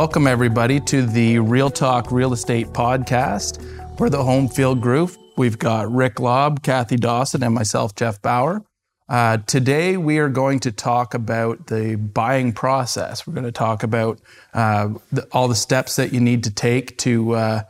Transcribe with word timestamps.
Welcome, 0.00 0.26
everybody, 0.26 0.80
to 0.80 1.04
the 1.04 1.40
Real 1.40 1.68
Talk 1.68 2.10
Real 2.10 2.32
Estate 2.32 2.68
Podcast. 2.68 3.62
We're 3.98 4.08
the 4.08 4.24
Home 4.24 4.48
Field 4.48 4.80
Group. 4.80 5.10
We've 5.36 5.58
got 5.58 5.92
Rick 5.92 6.18
Lobb, 6.18 6.62
Kathy 6.62 6.96
Dawson, 6.96 7.42
and 7.42 7.54
myself, 7.54 7.94
Jeff 7.94 8.22
Bauer. 8.22 8.64
Uh, 9.10 9.36
today, 9.46 9.98
we 9.98 10.16
are 10.16 10.30
going 10.30 10.58
to 10.60 10.72
talk 10.72 11.12
about 11.12 11.66
the 11.66 11.96
buying 11.96 12.54
process. 12.54 13.26
We're 13.26 13.34
going 13.34 13.44
to 13.44 13.52
talk 13.52 13.82
about 13.82 14.22
uh, 14.54 14.88
the, 15.12 15.28
all 15.32 15.48
the 15.48 15.54
steps 15.54 15.96
that 15.96 16.14
you 16.14 16.20
need 16.20 16.44
to 16.44 16.50
take 16.50 16.96
to 17.00 17.32
uh, 17.34 17.62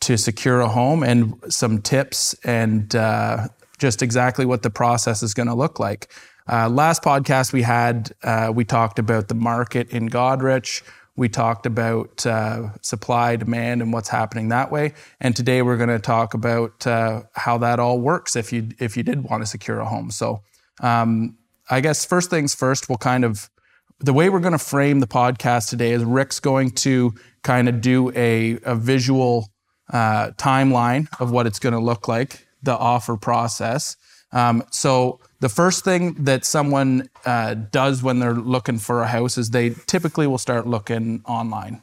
to 0.00 0.18
secure 0.18 0.58
a 0.58 0.68
home, 0.68 1.04
and 1.04 1.40
some 1.50 1.80
tips, 1.80 2.34
and 2.42 2.96
uh, 2.96 3.46
just 3.78 4.02
exactly 4.02 4.44
what 4.44 4.64
the 4.64 4.70
process 4.70 5.22
is 5.22 5.34
going 5.34 5.48
to 5.48 5.54
look 5.54 5.78
like. 5.78 6.12
Uh, 6.50 6.68
last 6.68 7.04
podcast 7.04 7.52
we 7.52 7.62
had, 7.62 8.10
uh, 8.24 8.50
we 8.52 8.64
talked 8.64 8.98
about 8.98 9.28
the 9.28 9.36
market 9.36 9.88
in 9.90 10.08
Goderich. 10.08 10.82
We 11.20 11.28
talked 11.28 11.66
about 11.66 12.24
uh, 12.24 12.70
supply, 12.80 13.36
demand, 13.36 13.82
and 13.82 13.92
what's 13.92 14.08
happening 14.08 14.48
that 14.48 14.72
way. 14.72 14.94
And 15.20 15.36
today 15.36 15.60
we're 15.60 15.76
going 15.76 15.90
to 15.90 15.98
talk 15.98 16.32
about 16.32 16.86
uh, 16.86 17.24
how 17.34 17.58
that 17.58 17.78
all 17.78 18.00
works 18.00 18.36
if 18.36 18.54
you 18.54 18.70
if 18.78 18.96
you 18.96 19.02
did 19.02 19.22
want 19.24 19.42
to 19.42 19.46
secure 19.46 19.80
a 19.80 19.84
home. 19.84 20.10
So, 20.10 20.40
um, 20.80 21.36
I 21.68 21.82
guess 21.82 22.06
first 22.06 22.30
things 22.30 22.54
first, 22.54 22.88
we'll 22.88 22.96
kind 22.96 23.26
of 23.26 23.50
the 23.98 24.14
way 24.14 24.30
we're 24.30 24.40
going 24.40 24.52
to 24.52 24.58
frame 24.58 25.00
the 25.00 25.06
podcast 25.06 25.68
today 25.68 25.90
is 25.90 26.02
Rick's 26.04 26.40
going 26.40 26.70
to 26.86 27.12
kind 27.42 27.68
of 27.68 27.82
do 27.82 28.10
a, 28.16 28.58
a 28.62 28.74
visual 28.74 29.52
uh, 29.92 30.30
timeline 30.38 31.06
of 31.20 31.30
what 31.30 31.46
it's 31.46 31.58
going 31.58 31.74
to 31.74 31.80
look 31.80 32.08
like, 32.08 32.46
the 32.62 32.74
offer 32.74 33.18
process. 33.18 33.94
Um, 34.32 34.62
so 34.70 35.20
the 35.40 35.48
first 35.48 35.84
thing 35.84 36.14
that 36.24 36.44
someone 36.44 37.08
uh, 37.24 37.54
does 37.54 38.02
when 38.02 38.20
they're 38.20 38.34
looking 38.34 38.78
for 38.78 39.02
a 39.02 39.06
house 39.08 39.36
is 39.36 39.50
they 39.50 39.70
typically 39.86 40.26
will 40.26 40.38
start 40.38 40.66
looking 40.66 41.22
online. 41.26 41.82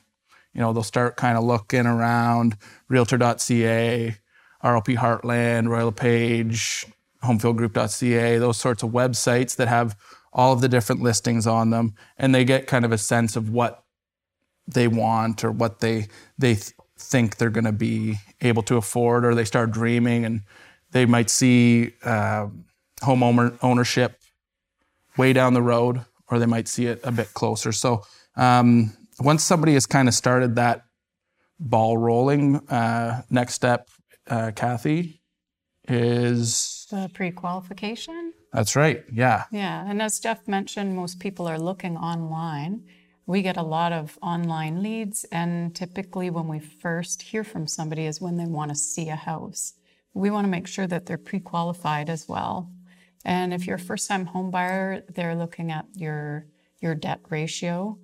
You 0.53 0.61
know, 0.61 0.73
they'll 0.73 0.83
start 0.83 1.17
kind 1.17 1.37
of 1.37 1.43
looking 1.43 1.85
around 1.85 2.57
realtor.ca, 2.87 4.15
RLP 4.63 4.97
Heartland, 4.97 5.67
Royal 5.67 5.87
LePage, 5.87 6.85
homefieldgroup.ca, 7.23 8.37
those 8.37 8.57
sorts 8.57 8.83
of 8.83 8.91
websites 8.91 9.55
that 9.57 9.67
have 9.67 9.95
all 10.33 10.53
of 10.53 10.61
the 10.61 10.69
different 10.69 11.01
listings 11.01 11.47
on 11.47 11.69
them, 11.71 11.93
and 12.17 12.33
they 12.33 12.45
get 12.45 12.67
kind 12.67 12.85
of 12.85 12.91
a 12.91 12.97
sense 12.97 13.35
of 13.35 13.49
what 13.49 13.83
they 14.67 14.87
want 14.87 15.43
or 15.43 15.51
what 15.51 15.79
they 15.79 16.07
they 16.37 16.55
th- 16.55 16.73
think 16.97 17.37
they're 17.37 17.49
going 17.49 17.63
to 17.63 17.71
be 17.71 18.15
able 18.41 18.63
to 18.63 18.77
afford, 18.77 19.25
or 19.25 19.33
they 19.33 19.45
start 19.45 19.71
dreaming 19.71 20.25
and 20.25 20.41
they 20.91 21.05
might 21.05 21.29
see. 21.29 21.93
Uh, 22.03 22.47
home 23.01 23.23
ownership 23.61 24.19
way 25.17 25.33
down 25.33 25.53
the 25.53 25.61
road, 25.61 26.03
or 26.29 26.39
they 26.39 26.45
might 26.45 26.67
see 26.67 26.87
it 26.87 26.99
a 27.03 27.11
bit 27.11 27.33
closer. 27.33 27.71
So 27.71 28.03
um, 28.35 28.93
once 29.19 29.43
somebody 29.43 29.73
has 29.73 29.85
kind 29.85 30.07
of 30.07 30.13
started 30.13 30.55
that 30.55 30.85
ball 31.59 31.97
rolling, 31.97 32.57
uh, 32.69 33.23
next 33.29 33.53
step, 33.53 33.89
uh, 34.27 34.51
Kathy, 34.55 35.21
is 35.87 36.87
the 36.91 37.09
pre-qualification. 37.13 38.33
That's 38.51 38.75
right. 38.75 39.03
Yeah. 39.11 39.45
Yeah, 39.51 39.85
and 39.87 40.01
as 40.01 40.19
Jeff 40.19 40.47
mentioned, 40.47 40.95
most 40.95 41.19
people 41.19 41.47
are 41.47 41.59
looking 41.59 41.97
online. 41.97 42.83
We 43.25 43.41
get 43.41 43.57
a 43.57 43.63
lot 43.63 43.91
of 43.91 44.17
online 44.21 44.81
leads, 44.81 45.25
and 45.25 45.75
typically, 45.75 46.29
when 46.29 46.47
we 46.47 46.59
first 46.59 47.21
hear 47.21 47.43
from 47.43 47.67
somebody, 47.67 48.05
is 48.05 48.21
when 48.21 48.37
they 48.37 48.45
want 48.45 48.69
to 48.69 48.75
see 48.75 49.09
a 49.09 49.15
house. 49.15 49.73
We 50.17 50.31
want 50.31 50.45
to 50.45 50.51
make 50.51 50.67
sure 50.67 50.87
that 50.87 51.05
they're 51.05 51.17
pre 51.17 51.39
qualified 51.39 52.09
as 52.09 52.27
well. 52.27 52.71
And 53.23 53.53
if 53.53 53.67
you're 53.67 53.75
a 53.75 53.79
first 53.79 54.07
time 54.07 54.25
home 54.25 54.51
buyer, 54.51 55.03
they're 55.13 55.35
looking 55.35 55.71
at 55.71 55.85
your, 55.95 56.45
your 56.79 56.95
debt 56.95 57.19
ratio. 57.29 57.99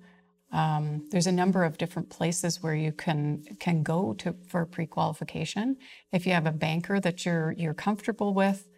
Um, 0.52 1.08
there's 1.10 1.26
a 1.26 1.32
number 1.32 1.64
of 1.64 1.78
different 1.78 2.10
places 2.10 2.62
where 2.62 2.76
you 2.76 2.92
can 2.92 3.42
can 3.58 3.82
go 3.82 4.14
to 4.14 4.36
for 4.46 4.64
pre-qualification. 4.64 5.76
If 6.12 6.26
you 6.26 6.32
have 6.32 6.46
a 6.46 6.52
banker 6.52 7.00
that 7.00 7.26
you're 7.26 7.52
you're 7.52 7.74
comfortable 7.74 8.34
with, 8.34 8.68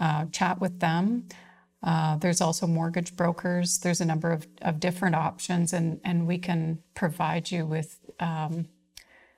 uh, 0.00 0.26
chat 0.32 0.60
with 0.60 0.80
them. 0.80 1.28
Uh, 1.82 2.16
there's 2.16 2.40
also 2.40 2.66
mortgage 2.66 3.14
brokers. 3.16 3.78
There's 3.78 4.00
a 4.00 4.06
number 4.06 4.32
of, 4.32 4.46
of 4.62 4.80
different 4.80 5.14
options, 5.14 5.74
and 5.74 6.00
and 6.04 6.26
we 6.26 6.38
can 6.38 6.82
provide 6.94 7.50
you 7.50 7.66
with 7.66 7.98
um, 8.18 8.68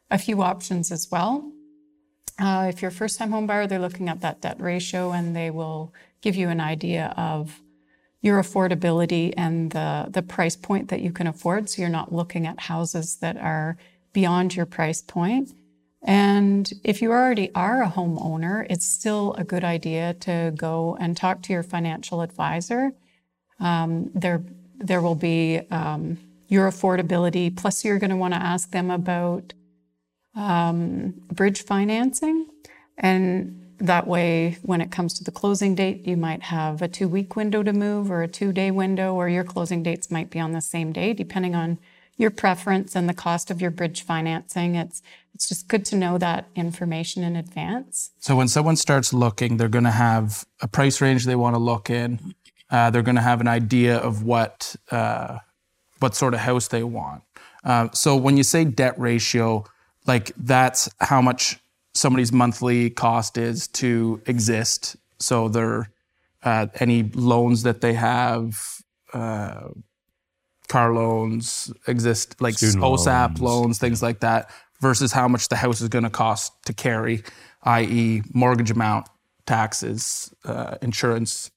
a 0.09 0.19
few 0.19 0.41
options 0.43 0.93
as 0.93 1.09
well. 1.11 1.51
Uh, 2.39 2.67
if 2.69 2.81
you're 2.81 2.91
a 2.91 2.95
first 2.95 3.19
time 3.19 3.33
home 3.33 3.47
buyer, 3.47 3.67
they're 3.67 3.79
looking 3.79 4.09
at 4.09 4.21
that 4.21 4.41
debt 4.41 4.61
ratio, 4.61 5.13
and 5.13 5.35
they 5.35 5.51
will 5.51 5.93
give 6.21 6.37
you 6.37 6.49
an 6.49 6.61
idea 6.61 7.13
of 7.17 7.61
your 8.21 8.41
affordability 8.41 9.33
and 9.37 9.71
the, 9.71 10.07
the 10.11 10.23
price 10.23 10.57
point 10.57 10.89
that 10.89 11.01
you 11.01 11.13
can 11.13 11.27
afford. 11.27 11.69
So 11.69 11.83
you're 11.83 11.91
not 11.91 12.13
looking 12.13 12.47
at 12.47 12.61
houses 12.61 13.17
that 13.17 13.37
are 13.37 13.77
beyond 14.13 14.57
your 14.57 14.67
price 14.67 15.03
point. 15.03 15.53
And 16.03 16.73
if 16.85 17.03
you 17.03 17.11
already 17.11 17.51
are 17.55 17.83
a 17.83 17.89
homeowner, 17.89 18.67
it's 18.71 18.87
still 18.87 19.35
a 19.35 19.45
good 19.45 19.65
idea 19.65 20.15
to 20.15 20.53
go 20.57 20.97
and 21.01 21.17
talk 21.17 21.43
to 21.43 21.53
your 21.53 21.63
financial 21.63 22.23
advisor. 22.23 22.93
Um, 23.61 24.11
there, 24.15 24.43
there 24.79 25.03
will 25.03 25.17
be 25.17 25.61
um, 25.71 26.19
your 26.47 26.71
affordability, 26.71 27.55
plus, 27.55 27.85
you're 27.85 27.99
going 27.99 28.11
to 28.11 28.17
want 28.17 28.35
to 28.35 28.43
ask 28.43 28.71
them 28.71 28.91
about 28.91 29.53
um, 30.39 31.15
bridge 31.33 31.65
financing. 31.65 32.47
And 32.97 33.65
that 33.79 34.07
way, 34.07 34.59
when 34.63 34.81
it 34.81 34.91
comes 34.91 35.15
to 35.15 35.25
the 35.25 35.31
closing 35.31 35.75
date, 35.75 36.07
you 36.07 36.17
might 36.17 36.45
have 36.45 36.81
a 36.81 36.89
two 36.89 37.09
week 37.09 37.37
window 37.37 37.63
to 37.63 37.73
move 37.73 38.11
or 38.11 38.23
a 38.23 38.29
two 38.29 38.53
day 38.53 38.71
window, 38.71 39.15
or 39.15 39.29
your 39.29 39.45
closing 39.45 39.83
dates 39.83 40.11
might 40.11 40.31
be 40.31 40.41
on 40.41 40.53
the 40.53 40.61
same 40.61 40.93
day, 40.93 41.13
depending 41.13 41.55
on 41.55 41.79
your 42.17 42.31
preference 42.31 42.97
and 42.97 43.09
the 43.09 43.15
cost 43.15 43.51
of 43.51 43.61
your 43.61 43.71
bridge 43.71 44.03
financing. 44.03 44.75
It's, 44.75 45.03
it's 45.35 45.49
just 45.49 45.69
good 45.69 45.85
to 45.87 45.97
know 45.97 46.19
that 46.19 46.49
information 46.57 47.23
in 47.23 47.37
advance. 47.37 48.11
So 48.19 48.35
when 48.35 48.49
someone 48.49 48.75
starts 48.75 49.13
looking, 49.13 49.57
they're 49.57 49.69
going 49.69 49.85
to 49.85 49.91
have 49.93 50.45
a 50.61 50.67
price 50.67 51.01
range 51.01 51.25
they 51.27 51.37
want 51.37 51.55
to 51.55 51.61
look 51.61 51.91
in. 51.91 52.35
Uh, 52.71 52.91
they're 52.91 53.03
going 53.03 53.15
to 53.15 53.23
have 53.23 53.41
an 53.41 53.47
idea 53.47 53.99
of 53.99 54.25
what, 54.25 54.75
uh, 54.91 55.39
what 56.01 56.17
sort 56.17 56.35
of 56.35 56.41
house 56.41 56.67
they 56.69 56.83
want. 56.83 57.23
Uh, 57.63 57.89
so 57.93 58.17
when 58.17 58.37
you 58.37 58.43
say 58.43 58.65
debt 58.65 58.99
ratio, 58.99 59.65
like 60.09 60.33
that's 60.37 60.89
how 61.01 61.21
much 61.21 61.59
somebody's 61.95 62.33
monthly 62.33 62.91
cost 62.91 63.37
is 63.39 63.69
to 63.69 64.21
exist. 64.27 64.97
So 65.21 65.49
their 65.49 65.91
uh, 66.43 66.69
any 66.77 67.03
loans 67.03 67.65
that 67.65 67.81
they 67.81 67.95
have, 67.95 68.83
uh, 69.13 69.69
car 70.69 70.95
loans 70.95 71.73
exist, 71.87 72.41
like 72.41 72.55
Student 72.55 72.83
OSAP 72.83 73.41
loans, 73.41 73.41
loans 73.41 73.79
things 73.79 74.03
like 74.03 74.21
that, 74.21 74.51
versus 74.81 75.13
how 75.13 75.29
much 75.29 75.49
the 75.49 75.57
house 75.57 75.81
is 75.81 75.89
going 75.89 76.05
to 76.05 76.11
cost 76.11 76.53
to 76.67 76.73
carry, 76.73 77.23
i.e., 77.65 78.23
mortgage 78.33 78.71
amount, 78.71 79.09
taxes, 79.47 80.33
uh, 80.45 80.77
insurance, 80.81 81.51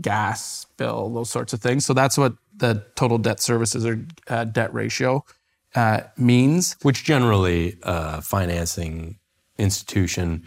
gas 0.00 0.66
bill, 0.76 1.10
those 1.10 1.30
sorts 1.30 1.52
of 1.52 1.60
things. 1.60 1.84
So 1.84 1.92
that's 1.92 2.16
what 2.16 2.34
the 2.56 2.84
total 2.94 3.18
debt 3.18 3.40
services 3.40 3.84
or 3.84 4.04
uh, 4.28 4.44
debt 4.44 4.72
ratio 4.72 5.24
uh, 5.74 6.00
means. 6.16 6.76
Which 6.82 7.04
generally 7.04 7.78
uh, 7.82 8.20
financing 8.20 9.18
institution 9.58 10.44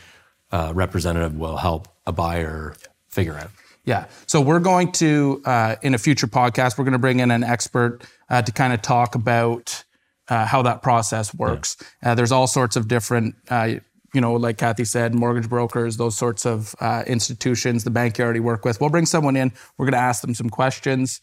uh, 0.52 0.72
representative 0.76 1.36
will 1.36 1.58
help 1.58 1.88
a 2.06 2.12
buyer 2.12 2.76
figure 3.10 3.36
out. 3.36 3.52
Yeah. 3.86 4.08
So 4.26 4.42
we're 4.42 4.60
going 4.60 4.92
to, 4.94 5.42
uh, 5.46 5.76
in 5.84 5.94
a 5.94 5.98
future 5.98 6.28
podcast, 6.28 6.78
we're 6.78 6.86
going 6.86 6.94
to 6.94 7.00
bring 7.00 7.20
in 7.20 7.30
an 7.30 7.44
expert 7.44 8.02
uh, 8.30 8.42
to 8.42 8.52
kind 8.52 8.74
of 8.74 8.82
talk 8.82 9.14
about 9.14 9.84
uh, 10.28 10.46
how 10.46 10.64
that 10.64 10.82
process 10.82 11.34
works. 11.36 11.78
Yeah. 12.02 12.12
Uh, 12.12 12.16
there's 12.16 12.32
all 12.32 12.48
sorts 12.48 12.76
of 12.76 12.88
different, 12.88 13.36
uh, 13.50 13.76
you 14.14 14.22
know, 14.22 14.34
like 14.34 14.58
Kathy 14.58 14.86
said, 14.86 15.14
mortgage 15.14 15.48
brokers, 15.48 15.98
those 15.98 16.18
sorts 16.18 16.46
of 16.46 16.74
institutions, 17.06 17.84
the 17.84 17.92
bank 17.92 18.18
you 18.18 18.24
already 18.24 18.40
work 18.40 18.66
with. 18.66 18.82
We'll 18.82 18.90
bring 18.90 19.06
someone 19.06 19.36
in. 19.36 19.52
We're 19.78 19.86
going 19.86 19.94
to 19.94 20.00
ask 20.00 20.22
them 20.22 20.34
some 20.34 20.50
questions. 20.50 21.22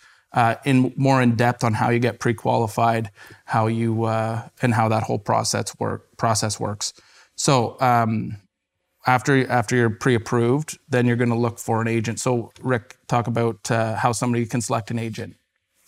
In 0.65 0.93
more 0.97 1.23
in 1.23 1.37
depth 1.37 1.65
on 1.65 1.75
how 1.75 1.91
you 1.91 1.99
get 1.99 2.19
pre-qualified, 2.19 3.11
how 3.45 3.67
you 3.67 4.07
and 4.07 4.75
how 4.75 4.89
that 4.89 5.03
whole 5.03 5.19
process 5.19 5.79
work 5.79 6.17
process 6.17 6.59
works. 6.61 6.93
So 7.37 7.77
um, 7.81 8.37
after 9.07 9.51
after 9.51 9.77
you're 9.77 9.91
pre-approved, 9.91 10.79
then 10.89 11.07
you're 11.07 11.17
going 11.17 11.31
to 11.31 11.37
look 11.37 11.59
for 11.59 11.81
an 11.81 11.89
agent. 11.89 12.21
So 12.21 12.53
Rick, 12.61 12.97
talk 13.09 13.27
about 13.27 13.71
uh, 13.71 13.97
how 13.97 14.13
somebody 14.13 14.47
can 14.47 14.61
select 14.61 14.91
an 14.91 14.99
agent. 14.99 15.37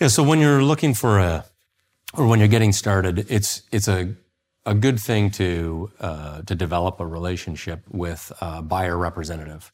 Yeah. 0.00 0.08
So 0.08 0.22
when 0.22 0.40
you're 0.40 0.62
looking 0.62 0.94
for 0.94 1.18
a, 1.18 1.44
or 2.14 2.26
when 2.26 2.38
you're 2.38 2.48
getting 2.48 2.72
started, 2.72 3.26
it's 3.30 3.62
it's 3.70 3.88
a 3.88 4.14
a 4.66 4.74
good 4.74 4.98
thing 4.98 5.30
to 5.30 5.90
uh, 6.00 6.42
to 6.42 6.54
develop 6.54 7.00
a 7.00 7.06
relationship 7.06 7.84
with 7.88 8.32
a 8.40 8.62
buyer 8.62 8.96
representative, 8.96 9.70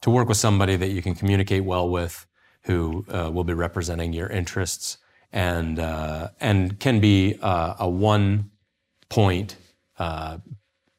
to 0.00 0.10
work 0.10 0.28
with 0.28 0.38
somebody 0.38 0.76
that 0.76 0.88
you 0.88 1.02
can 1.02 1.14
communicate 1.14 1.64
well 1.64 1.88
with, 1.88 2.26
who 2.62 3.04
uh, 3.08 3.30
will 3.32 3.44
be 3.44 3.54
representing 3.54 4.12
your 4.12 4.28
interests 4.28 4.98
and 5.32 5.78
uh, 5.78 6.28
and 6.40 6.78
can 6.80 7.00
be 7.00 7.36
uh, 7.40 7.74
a 7.78 7.88
one 7.88 8.50
point 9.08 9.56
uh, 9.98 10.38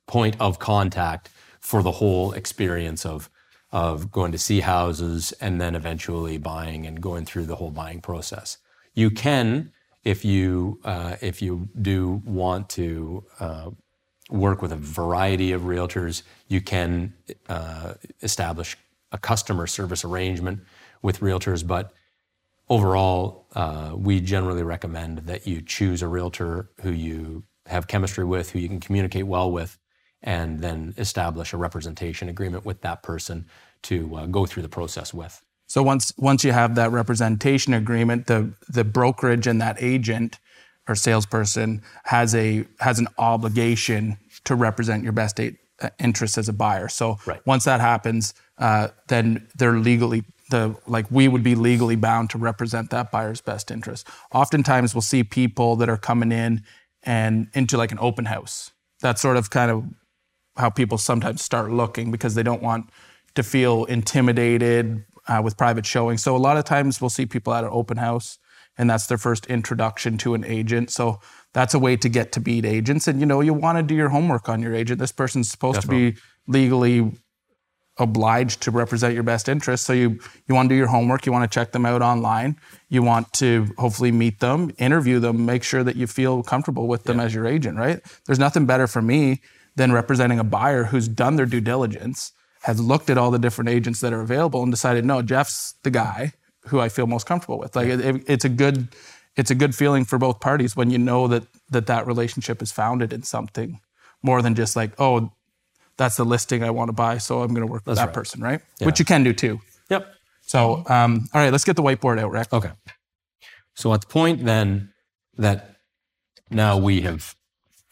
point 0.07 0.35
of 0.39 0.59
contact 0.59 1.29
for 1.59 1.83
the 1.83 1.91
whole 1.91 2.31
experience 2.33 3.05
of 3.05 3.29
of 3.71 4.11
going 4.11 4.31
to 4.31 4.37
see 4.37 4.59
houses 4.59 5.31
and 5.39 5.61
then 5.61 5.75
eventually 5.75 6.37
buying 6.37 6.85
and 6.85 7.01
going 7.01 7.25
through 7.25 7.45
the 7.45 7.55
whole 7.55 7.71
buying 7.71 8.01
process. 8.01 8.57
You 8.93 9.09
can 9.09 9.71
if 10.03 10.25
you 10.25 10.79
uh, 10.83 11.17
if 11.21 11.41
you 11.41 11.69
do 11.81 12.21
want 12.25 12.69
to 12.69 13.23
uh, 13.39 13.69
work 14.29 14.61
with 14.61 14.71
a 14.71 14.77
variety 14.77 15.51
of 15.51 15.61
realtors, 15.63 16.23
you 16.47 16.61
can 16.61 17.13
establish 18.21 18.77
a 19.11 19.17
customer 19.17 19.67
service 19.67 20.05
arrangement 20.05 20.61
with 21.01 21.19
realtors. 21.19 21.65
But 21.65 21.93
overall, 22.69 23.47
uh, 23.53 23.93
we 23.95 24.21
generally 24.21 24.63
recommend 24.63 25.19
that 25.19 25.47
you 25.47 25.61
choose 25.61 26.01
a 26.01 26.07
realtor 26.07 26.69
who 26.81 26.91
you 26.91 27.43
have 27.65 27.87
chemistry 27.87 28.23
with, 28.23 28.51
who 28.51 28.59
you 28.59 28.67
can 28.67 28.79
communicate 28.79 29.27
well 29.27 29.51
with, 29.51 29.77
and 30.23 30.59
then 30.59 30.93
establish 30.97 31.53
a 31.53 31.57
representation 31.57 32.29
agreement 32.29 32.65
with 32.65 32.81
that 32.81 33.03
person 33.03 33.45
to 33.83 34.15
uh, 34.15 34.25
go 34.27 34.45
through 34.45 34.63
the 34.63 34.69
process 34.69 35.13
with. 35.13 35.43
So 35.67 35.81
once 35.81 36.13
once 36.17 36.43
you 36.43 36.51
have 36.51 36.75
that 36.75 36.91
representation 36.91 37.73
agreement, 37.73 38.27
the 38.27 38.53
the 38.67 38.83
brokerage 38.83 39.47
and 39.47 39.61
that 39.61 39.77
agent 39.81 40.39
or 40.87 40.95
salesperson 40.95 41.81
has 42.03 42.35
a 42.35 42.65
has 42.79 42.99
an 42.99 43.07
obligation 43.17 44.17
to 44.43 44.55
represent 44.55 45.03
your 45.03 45.13
best 45.13 45.39
uh, 45.39 45.89
interest 45.99 46.37
as 46.37 46.49
a 46.49 46.53
buyer. 46.53 46.89
So 46.89 47.19
Right. 47.25 47.41
once 47.45 47.63
that 47.65 47.79
happens, 47.79 48.33
uh, 48.61 48.89
then 49.07 49.47
they're 49.55 49.79
legally 49.79 50.23
the 50.51 50.75
like 50.85 51.09
we 51.09 51.27
would 51.27 51.43
be 51.43 51.55
legally 51.55 51.95
bound 51.95 52.29
to 52.29 52.37
represent 52.37 52.91
that 52.91 53.11
buyer's 53.11 53.41
best 53.41 53.71
interest. 53.71 54.07
Oftentimes 54.33 54.93
we'll 54.93 55.01
see 55.01 55.23
people 55.23 55.75
that 55.77 55.89
are 55.89 55.97
coming 55.97 56.31
in 56.31 56.63
and 57.03 57.47
into 57.53 57.75
like 57.77 57.91
an 57.91 57.97
open 57.99 58.25
house. 58.25 58.71
That's 59.01 59.21
sort 59.21 59.37
of 59.37 59.49
kind 59.49 59.71
of 59.71 59.85
how 60.57 60.69
people 60.69 60.99
sometimes 60.99 61.41
start 61.41 61.71
looking 61.71 62.11
because 62.11 62.35
they 62.35 62.43
don't 62.43 62.61
want 62.61 62.89
to 63.33 63.41
feel 63.41 63.85
intimidated 63.85 65.05
uh, 65.27 65.41
with 65.43 65.57
private 65.57 65.85
showing. 65.85 66.17
So 66.17 66.35
a 66.35 66.37
lot 66.37 66.57
of 66.57 66.65
times 66.65 67.01
we'll 67.01 67.09
see 67.09 67.25
people 67.25 67.53
at 67.53 67.63
an 67.63 67.69
open 67.73 67.97
house 67.97 68.37
and 68.77 68.89
that's 68.89 69.07
their 69.07 69.17
first 69.17 69.47
introduction 69.47 70.17
to 70.19 70.33
an 70.33 70.43
agent. 70.43 70.91
So 70.91 71.19
that's 71.53 71.73
a 71.73 71.79
way 71.79 71.95
to 71.97 72.09
get 72.09 72.31
to 72.33 72.39
beat 72.39 72.65
agents. 72.65 73.07
And 73.07 73.19
you 73.19 73.25
know, 73.25 73.41
you 73.41 73.53
want 73.53 73.77
to 73.77 73.83
do 73.83 73.95
your 73.95 74.09
homework 74.09 74.49
on 74.49 74.61
your 74.61 74.75
agent. 74.75 74.99
This 74.99 75.11
person's 75.11 75.49
supposed 75.49 75.81
to 75.81 75.87
be 75.87 76.17
legally 76.47 77.11
obliged 78.01 78.61
to 78.63 78.71
represent 78.71 79.13
your 79.13 79.23
best 79.23 79.47
interest. 79.47 79.85
So 79.85 79.93
you 79.93 80.19
you 80.47 80.55
want 80.55 80.67
to 80.69 80.75
do 80.75 80.77
your 80.77 80.87
homework, 80.87 81.25
you 81.25 81.31
want 81.31 81.49
to 81.49 81.53
check 81.53 81.71
them 81.71 81.85
out 81.85 82.01
online, 82.01 82.57
you 82.89 83.01
want 83.01 83.31
to 83.33 83.67
hopefully 83.77 84.11
meet 84.11 84.39
them, 84.39 84.71
interview 84.77 85.19
them, 85.19 85.45
make 85.45 85.63
sure 85.63 85.83
that 85.83 85.95
you 85.95 86.07
feel 86.07 86.43
comfortable 86.43 86.87
with 86.87 87.03
them 87.03 87.19
as 87.19 87.33
your 87.33 87.45
agent, 87.45 87.77
right? 87.77 88.01
There's 88.25 88.39
nothing 88.39 88.65
better 88.65 88.87
for 88.87 89.01
me 89.01 89.41
than 89.75 89.91
representing 89.91 90.39
a 90.39 90.43
buyer 90.43 90.85
who's 90.85 91.07
done 91.07 91.37
their 91.37 91.45
due 91.45 91.61
diligence, 91.61 92.33
has 92.63 92.81
looked 92.81 93.09
at 93.09 93.17
all 93.17 93.31
the 93.31 93.39
different 93.39 93.69
agents 93.69 94.01
that 94.01 94.11
are 94.11 94.21
available 94.21 94.61
and 94.63 94.71
decided, 94.71 95.05
no, 95.05 95.21
Jeff's 95.21 95.75
the 95.83 95.91
guy 95.91 96.33
who 96.65 96.79
I 96.79 96.89
feel 96.89 97.07
most 97.07 97.25
comfortable 97.25 97.57
with. 97.57 97.75
Like 97.75 97.87
it, 97.87 98.23
it's 98.27 98.45
a 98.45 98.49
good 98.49 98.89
it's 99.37 99.51
a 99.51 99.55
good 99.55 99.73
feeling 99.73 100.03
for 100.03 100.17
both 100.17 100.39
parties 100.39 100.75
when 100.75 100.89
you 100.89 100.97
know 100.97 101.27
that 101.27 101.43
that 101.69 101.87
that 101.87 102.05
relationship 102.05 102.61
is 102.61 102.71
founded 102.71 103.13
in 103.13 103.23
something 103.23 103.79
more 104.23 104.41
than 104.41 104.55
just 104.55 104.75
like, 104.75 104.91
oh, 104.99 105.31
that's 106.01 106.15
the 106.15 106.25
listing 106.25 106.63
I 106.63 106.71
want 106.71 106.89
to 106.89 106.93
buy, 106.93 107.19
so 107.19 107.43
I'm 107.43 107.49
going 107.49 107.65
to 107.67 107.71
work 107.71 107.85
with 107.85 107.97
that 107.97 108.05
right. 108.07 108.13
person, 108.13 108.41
right? 108.41 108.59
Which 108.81 108.97
you 108.97 109.05
can 109.05 109.23
do 109.23 109.33
too. 109.33 109.61
Yep. 109.91 110.11
So, 110.41 110.83
um, 110.87 111.27
all 111.31 111.41
right, 111.41 111.51
let's 111.51 111.63
get 111.63 111.75
the 111.75 111.83
whiteboard 111.83 112.19
out, 112.19 112.31
Rick. 112.31 112.51
Okay. 112.51 112.71
So 113.75 113.93
at 113.93 114.01
the 114.01 114.07
point 114.07 114.43
then 114.43 114.91
that 115.37 115.75
now 116.49 116.75
we 116.77 117.01
have 117.01 117.35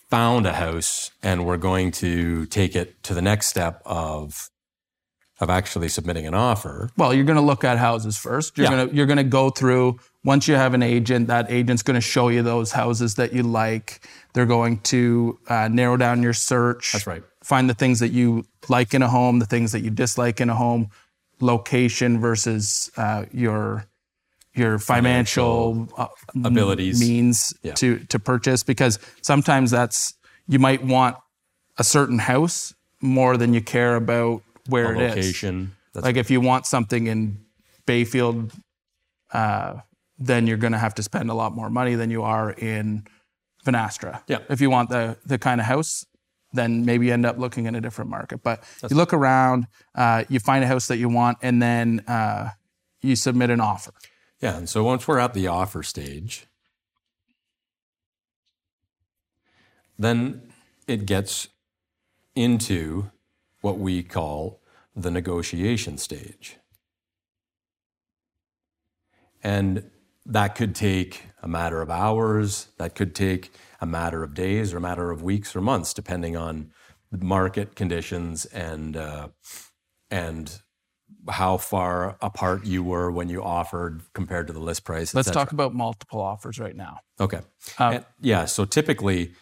found 0.10 0.48
a 0.48 0.54
house 0.54 1.12
and 1.22 1.46
we're 1.46 1.58
going 1.58 1.92
to 1.92 2.48
take 2.48 2.76
it 2.76 3.02
to 3.04 3.14
the 3.14 3.22
next 3.22 3.46
step 3.48 3.82
of 3.86 4.50
of 5.40 5.50
actually 5.50 5.88
submitting 5.88 6.28
an 6.28 6.34
offer. 6.34 6.90
Well, 6.98 7.14
you're 7.14 7.24
going 7.24 7.38
to 7.38 7.42
look 7.46 7.64
at 7.64 7.78
houses 7.78 8.18
first. 8.18 8.58
You're 8.58 8.66
Yeah. 8.66 8.76
going 8.76 8.90
to 8.90 8.96
you're 8.96 9.06
going 9.06 9.18
to 9.18 9.24
go 9.24 9.52
through. 9.52 10.00
Once 10.26 10.48
you 10.50 10.56
have 10.56 10.74
an 10.74 10.84
agent, 10.84 11.28
that 11.28 11.50
agent's 11.50 11.84
going 11.84 11.96
to 11.96 12.02
show 12.02 12.28
you 12.30 12.42
those 12.42 12.72
houses 12.72 13.16
that 13.16 13.34
you 13.34 13.44
like. 13.44 14.02
They're 14.34 14.48
going 14.58 14.80
to 14.94 15.38
uh, 15.48 15.70
narrow 15.70 15.96
down 15.96 16.24
your 16.24 16.34
search. 16.34 16.92
That's 16.92 17.08
right. 17.08 17.24
Find 17.44 17.70
the 17.70 17.74
things 17.74 18.00
that 18.00 18.10
you 18.10 18.46
like 18.68 18.94
in 18.94 19.02
a 19.02 19.08
home, 19.10 19.40
the 19.40 19.46
things 19.46 19.72
that 19.72 19.80
you 19.82 19.90
dislike 19.90 20.42
in 20.42 20.50
a 20.50 20.56
home, 20.56 20.90
location 21.40 22.20
versus 22.20 22.92
uh, 22.98 23.26
your 23.32 23.86
your 24.56 24.80
financial, 24.80 25.88
uh, 25.98 26.08
abilities. 26.44 27.00
means 27.00 27.54
Yeah. 27.64 27.74
to 27.76 28.00
to 28.06 28.20
purchase. 28.20 28.64
Because 28.64 29.00
sometimes 29.22 29.72
that's 29.72 30.14
you 30.48 30.60
might 30.60 30.84
want 30.84 31.16
a 31.78 31.84
certain 31.84 32.20
house 32.20 32.74
more 33.02 33.38
than 33.38 33.54
you 33.54 33.62
care 33.62 33.96
about 33.96 34.42
where 34.68 34.94
it 34.94 35.02
is. 35.02 35.16
Location. 35.16 35.76
That's 35.94 36.06
Like 36.06 36.18
if 36.18 36.30
you 36.30 36.42
want 36.42 36.66
something 36.66 37.08
in 37.08 37.40
Bayfield, 37.86 38.52
uh, 39.32 39.76
then 40.18 40.46
you're 40.46 40.58
going 40.58 40.74
to 40.74 40.78
have 40.80 40.96
to 40.96 41.04
spend 41.04 41.30
a 41.30 41.34
lot 41.34 41.54
more 41.56 41.70
money 41.70 41.96
than 41.96 42.12
you 42.12 42.24
are 42.24 42.52
in 42.52 43.08
Vanastra. 43.66 44.22
Yeah. 44.28 44.40
If 44.50 44.60
you 44.62 44.70
want 44.70 44.90
the 44.90 45.18
the 45.26 45.38
kind 45.38 45.62
of 45.62 45.68
house, 45.68 46.06
then 46.54 46.86
maybe 46.86 47.08
you 47.08 47.14
end 47.14 47.26
up 47.26 47.38
looking 47.38 47.66
in 47.66 47.76
a 47.76 47.82
different 47.82 48.10
market. 48.10 48.42
But 48.44 48.64
you 48.90 48.96
look 48.96 49.14
around, 49.14 49.68
uh, 49.96 50.24
you 50.30 50.40
find 50.40 50.64
a 50.64 50.68
house 50.68 50.88
that 50.88 50.98
you 50.98 51.10
want, 51.10 51.38
and 51.42 51.62
then 51.62 52.02
uh, 52.08 52.50
you 53.02 53.16
submit 53.16 53.50
an 53.50 53.62
offer. 53.62 53.92
Yeah, 54.42 54.58
and 54.58 54.70
so 54.70 54.84
once 54.84 55.08
we're 55.08 55.20
at 55.20 55.34
the 55.34 55.48
offer 55.48 55.84
stage, 55.84 56.48
then 59.98 60.52
it 60.88 61.06
gets 61.06 61.50
into 62.36 63.12
what 63.62 63.78
we 63.78 64.02
call 64.02 64.62
the 64.96 65.12
negotiation 65.12 65.98
stage. 65.98 66.58
And 69.44 69.90
that 70.30 70.56
could 70.56 70.76
take 70.76 71.26
a 71.42 71.48
matter 71.48 71.82
of 71.82 71.90
hours, 71.90 72.68
that 72.78 72.96
could 72.96 73.14
take 73.16 73.52
a 73.82 73.86
matter 73.86 74.24
of 74.24 74.34
days 74.34 74.74
or 74.74 74.78
a 74.78 74.82
matter 74.82 75.12
of 75.12 75.22
weeks 75.22 75.56
or 75.56 75.62
months, 75.62 75.94
depending 75.94 76.36
on 76.38 76.72
market 77.12 77.76
conditions 77.76 78.46
and 78.46 78.96
uh, 78.96 79.28
and 80.12 80.62
how 81.30 81.58
far 81.58 82.18
apart 82.22 82.66
you 82.66 82.84
were 82.84 83.12
when 83.12 83.30
you 83.30 83.44
offered 83.44 84.02
compared 84.14 84.48
to 84.48 84.54
the 84.54 84.60
list 84.60 84.84
price. 84.84 85.14
Let's 85.14 85.32
talk 85.32 85.52
about 85.52 85.74
multiple 85.74 86.22
offers 86.22 86.60
right 86.60 86.76
now. 86.76 87.00
Okay. 87.20 87.42
And- 87.78 88.06
yeah. 88.22 88.46
So 88.46 88.66
typically, 88.66 89.34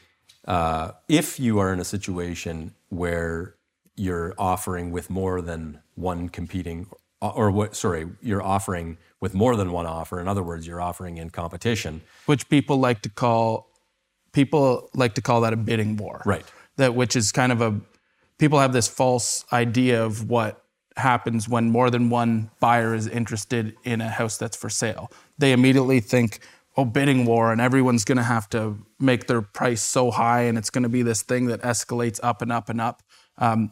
uh, 0.48 0.92
if 1.08 1.40
you 1.40 1.60
are 1.60 1.72
in 1.74 1.80
a 1.80 1.86
situation 1.86 2.74
where 2.90 3.56
you're 3.96 4.34
offering 4.38 4.92
with 4.92 5.10
more 5.10 5.42
than 5.42 5.82
one 5.96 6.30
competing, 6.30 6.88
or 7.22 7.52
what? 7.52 7.76
Sorry, 7.76 8.08
you're 8.22 8.44
offering 8.44 8.98
with 9.20 9.34
more 9.34 9.56
than 9.56 9.72
one 9.72 9.86
offer. 9.86 10.20
In 10.20 10.28
other 10.28 10.44
words, 10.44 10.68
you're 10.68 10.82
offering 10.82 11.18
in 11.18 11.30
competition. 11.30 12.02
which 12.26 12.50
people 12.50 12.78
like 12.78 13.02
to 13.02 13.10
call 13.10 13.70
people 14.32 14.90
like 14.94 15.16
to 15.16 15.22
call 15.22 15.42
that 15.42 15.54
a 15.54 15.58
bidding 15.58 15.98
war. 15.98 16.22
Right. 16.26 16.46
That 16.76 16.94
which 16.96 17.16
is 17.16 17.32
kind 17.32 17.52
of 17.52 17.62
a 17.62 17.80
people 18.38 18.60
have 18.60 18.74
this 18.74 18.88
false 18.88 19.46
idea 19.52 20.04
of 20.04 20.30
what 20.30 20.64
happens 20.96 21.48
when 21.48 21.70
more 21.70 21.90
than 21.90 22.10
one 22.10 22.50
buyer 22.60 22.94
is 22.94 23.08
interested 23.08 23.76
in 23.84 24.02
a 24.02 24.10
house 24.10 24.38
that's 24.38 24.58
for 24.58 24.70
sale. 24.70 25.12
They 25.38 25.52
immediately 25.52 26.00
think, 26.00 26.40
oh, 26.76 26.86
bidding 26.86 27.26
war, 27.26 27.52
and 27.52 27.62
everyone's 27.62 28.04
gonna 28.04 28.24
have 28.24 28.50
to 28.50 28.78
make 29.00 29.28
their 29.28 29.42
price 29.42 29.82
so 29.82 30.12
high, 30.12 30.42
and 30.42 30.58
it's 30.58 30.70
gonna 30.70 30.90
be 30.90 31.04
this 31.04 31.22
thing 31.22 31.48
that 31.48 31.62
escalates 31.62 32.20
up 32.24 32.42
and 32.42 32.52
up 32.52 32.70
and 32.70 32.82
up, 32.82 33.04
um, 33.38 33.72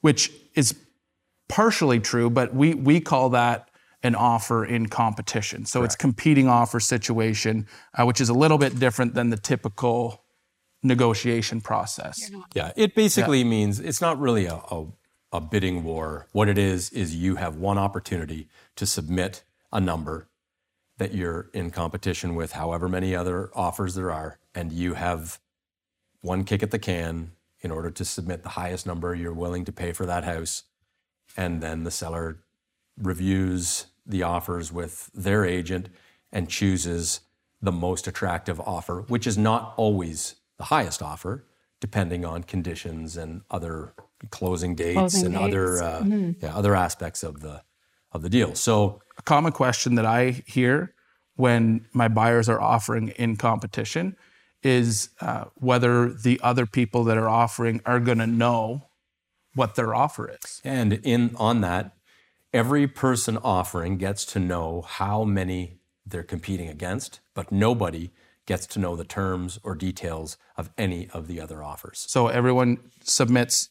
which 0.00 0.32
is 0.54 0.74
partially 1.48 2.00
true, 2.00 2.28
but 2.28 2.54
we 2.54 2.74
we 2.74 3.00
call 3.00 3.30
that 3.30 3.67
an 4.02 4.14
offer 4.14 4.64
in 4.64 4.88
competition. 4.88 5.66
So 5.66 5.82
it's 5.82 5.96
competing 5.96 6.48
offer 6.48 6.78
situation, 6.78 7.66
uh, 7.94 8.04
which 8.04 8.20
is 8.20 8.28
a 8.28 8.34
little 8.34 8.58
bit 8.58 8.78
different 8.78 9.14
than 9.14 9.30
the 9.30 9.36
typical 9.36 10.22
negotiation 10.82 11.60
process. 11.60 12.30
Yeah, 12.54 12.72
it 12.76 12.94
basically 12.94 13.42
means 13.42 13.80
it's 13.80 14.00
not 14.00 14.20
really 14.20 14.46
a, 14.46 14.54
a, 14.54 14.86
a 15.32 15.40
bidding 15.40 15.82
war. 15.82 16.28
What 16.32 16.48
it 16.48 16.58
is, 16.58 16.90
is 16.90 17.14
you 17.14 17.36
have 17.36 17.56
one 17.56 17.76
opportunity 17.76 18.48
to 18.76 18.86
submit 18.86 19.42
a 19.72 19.80
number 19.80 20.28
that 20.98 21.12
you're 21.12 21.50
in 21.52 21.70
competition 21.70 22.34
with 22.36 22.52
however 22.52 22.88
many 22.88 23.14
other 23.14 23.50
offers 23.54 23.94
there 23.94 24.12
are, 24.12 24.38
and 24.54 24.72
you 24.72 24.94
have 24.94 25.40
one 26.20 26.44
kick 26.44 26.62
at 26.62 26.70
the 26.70 26.78
can 26.78 27.32
in 27.60 27.72
order 27.72 27.90
to 27.90 28.04
submit 28.04 28.44
the 28.44 28.50
highest 28.50 28.86
number 28.86 29.14
you're 29.14 29.32
willing 29.32 29.64
to 29.64 29.72
pay 29.72 29.92
for 29.92 30.06
that 30.06 30.22
house. 30.22 30.62
And 31.36 31.60
then 31.60 31.82
the 31.82 31.90
seller 31.90 32.38
reviews 32.96 33.86
the 34.08 34.22
offers 34.22 34.72
with 34.72 35.10
their 35.14 35.44
agent 35.44 35.88
and 36.32 36.48
chooses 36.48 37.20
the 37.60 37.72
most 37.72 38.06
attractive 38.06 38.58
offer, 38.60 39.04
which 39.08 39.26
is 39.26 39.36
not 39.36 39.74
always 39.76 40.36
the 40.56 40.64
highest 40.64 41.02
offer, 41.02 41.44
depending 41.80 42.24
on 42.24 42.42
conditions 42.42 43.16
and 43.16 43.42
other 43.50 43.92
closing 44.30 44.74
dates 44.74 44.96
Closing 44.98 45.26
and 45.26 45.36
other 45.36 45.78
dates. 45.78 45.82
uh, 45.82 46.46
yeah, 46.46 46.56
other 46.56 46.74
aspects 46.74 47.22
of 47.22 47.40
the 47.40 47.62
of 48.12 48.22
the 48.22 48.28
deal. 48.30 48.54
So 48.54 49.00
A 49.18 49.22
common 49.22 49.52
question 49.52 49.94
that 49.96 50.06
I 50.06 50.30
hear 50.46 50.94
when 51.36 51.86
my 51.92 52.08
buyers 52.08 52.48
are 52.48 52.60
offering 52.60 53.08
in 53.10 53.36
competition 53.36 54.16
is 54.62 55.10
uh, 55.20 55.44
whether 55.54 56.12
the 56.12 56.40
other 56.42 56.66
people 56.66 57.04
that 57.04 57.16
are 57.18 57.28
offering 57.28 57.80
are 57.84 58.00
going 58.00 58.18
to 58.18 58.26
know 58.26 58.88
what 59.54 59.74
their 59.76 59.94
offer 59.94 60.30
is. 60.42 60.60
And 60.64 60.94
in 60.94 61.36
on 61.36 61.60
that, 61.60 61.92
every 62.52 62.86
person 62.86 63.36
offering 63.38 63.98
gets 63.98 64.24
to 64.24 64.38
know 64.38 64.82
how 64.82 65.24
many 65.24 65.80
they're 66.06 66.22
competing 66.22 66.68
against, 66.68 67.20
but 67.34 67.52
nobody 67.52 68.10
gets 68.46 68.66
to 68.66 68.78
know 68.78 68.96
the 68.96 69.04
terms 69.04 69.58
or 69.62 69.74
details 69.74 70.38
of 70.56 70.70
any 70.78 71.08
of 71.10 71.26
the 71.26 71.38
other 71.40 71.62
offers. 71.62 72.06
So 72.08 72.28
everyone 72.28 72.78
submits 73.02 73.68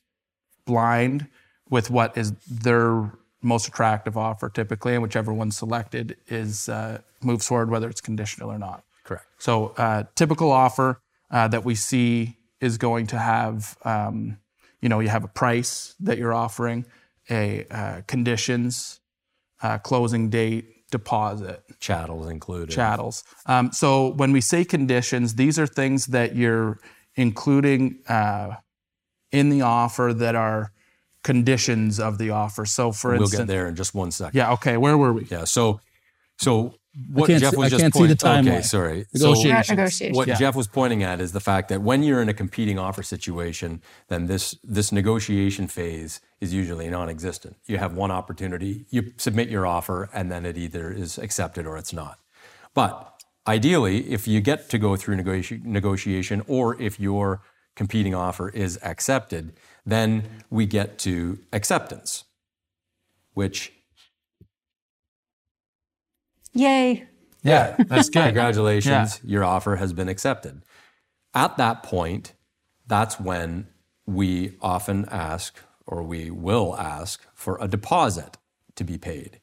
blind 0.65 1.27
with 1.69 1.89
what 1.89 2.15
is 2.15 2.33
their 2.47 3.11
most 3.41 3.67
attractive 3.67 4.17
offer 4.17 4.49
typically, 4.49 4.93
and 4.93 5.01
whichever 5.01 5.33
one 5.33 5.51
selected 5.51 6.17
is 6.27 6.69
uh, 6.69 6.99
moves 7.23 7.47
forward, 7.47 7.71
whether 7.71 7.89
it's 7.89 8.01
conditional 8.01 8.51
or 8.51 8.59
not. 8.59 8.83
Correct. 9.03 9.25
So 9.39 9.73
uh, 9.77 10.03
typical 10.15 10.51
offer 10.51 11.01
uh, 11.31 11.47
that 11.47 11.65
we 11.65 11.73
see 11.75 12.37
is 12.61 12.77
going 12.77 13.07
to 13.07 13.17
have, 13.17 13.77
um, 13.83 14.37
you 14.81 14.89
know, 14.89 14.99
you 14.99 15.09
have 15.09 15.23
a 15.23 15.27
price 15.27 15.95
that 15.99 16.17
you're 16.17 16.33
offering, 16.33 16.85
a 17.29 17.65
uh, 17.71 18.01
conditions, 18.07 18.99
uh, 19.61 19.77
closing 19.79 20.29
date, 20.29 20.65
deposit, 20.91 21.61
Chattels 21.79 22.29
included. 22.31 22.69
chattels. 22.73 23.23
Um, 23.45 23.71
so 23.71 24.13
when 24.13 24.31
we 24.31 24.41
say 24.41 24.63
conditions, 24.63 25.35
these 25.35 25.59
are 25.59 25.67
things 25.67 26.07
that 26.07 26.35
you're 26.35 26.79
including 27.15 27.99
uh, 28.07 28.55
in 29.31 29.49
the 29.49 29.61
offer 29.61 30.13
that 30.13 30.35
are 30.35 30.71
conditions 31.23 31.99
of 31.99 32.17
the 32.17 32.29
offer. 32.29 32.65
So 32.65 32.91
for 32.91 33.11
we'll 33.11 33.21
instance, 33.23 33.41
get 33.41 33.47
there 33.47 33.67
in 33.67 33.75
just 33.75 33.93
one 33.93 34.11
second. 34.11 34.37
yeah, 34.37 34.53
okay, 34.53 34.77
where 34.77 34.97
were 34.97 35.11
we? 35.13 35.25
Yeah. 35.25 35.43
So, 35.43 35.81
so 36.37 36.75
what 37.11 37.29
Jeff 37.29 37.55
was 37.55 37.67
I 37.67 37.69
just 37.77 37.81
can't 37.81 37.93
pointing. 37.93 38.53
Okay, 38.53 38.61
sorry. 38.61 39.05
Negotiation. 39.13 39.89
So 39.89 40.09
what 40.17 40.27
Yeah. 40.27 40.35
Jeff 40.35 40.55
was 40.55 40.67
pointing 40.67 41.03
at 41.03 41.19
is 41.19 41.31
the 41.33 41.39
fact 41.39 41.69
that 41.69 41.81
when 41.81 42.01
you're 42.01 42.21
in 42.21 42.29
a 42.29 42.33
competing 42.33 42.79
offer 42.79 43.03
situation, 43.03 43.81
then 44.07 44.27
this 44.27 44.55
this 44.63 44.91
negotiation 44.91 45.67
phase 45.67 46.21
is 46.39 46.53
usually 46.53 46.89
non-existent. 46.89 47.57
You 47.65 47.77
have 47.77 47.93
one 47.93 48.11
opportunity, 48.11 48.85
you 48.89 49.13
submit 49.17 49.49
your 49.49 49.65
offer, 49.65 50.09
and 50.13 50.31
then 50.31 50.45
it 50.45 50.57
either 50.57 50.91
is 50.91 51.17
accepted 51.17 51.65
or 51.65 51.77
it's 51.77 51.93
not. 51.93 52.19
But 52.73 53.23
ideally, 53.47 54.11
if 54.11 54.27
you 54.27 54.39
get 54.41 54.69
to 54.69 54.77
go 54.77 54.95
through 54.95 55.17
negoti- 55.17 55.63
negotiation, 55.63 56.43
or 56.47 56.79
if 56.81 56.99
your 56.99 57.41
competing 57.75 58.13
offer 58.13 58.49
is 58.49 58.79
accepted, 58.83 59.53
then 59.85 60.43
we 60.49 60.65
get 60.65 60.99
to 60.99 61.39
acceptance, 61.53 62.25
which 63.33 63.73
Yay. 66.53 67.05
Yeah, 67.43 67.75
that's 67.77 68.09
good. 68.09 68.23
Congratulations, 68.25 69.19
your 69.23 69.43
offer 69.43 69.75
has 69.75 69.93
been 69.93 70.09
accepted. 70.09 70.63
At 71.33 71.57
that 71.57 71.83
point, 71.83 72.33
that's 72.87 73.19
when 73.19 73.67
we 74.07 74.53
often 74.61 75.05
ask, 75.09 75.55
or 75.87 76.03
we 76.03 76.29
will 76.29 76.75
ask, 76.77 77.25
for 77.33 77.57
a 77.61 77.67
deposit 77.67 78.37
to 78.75 78.83
be 78.83 78.97
paid. 78.97 79.39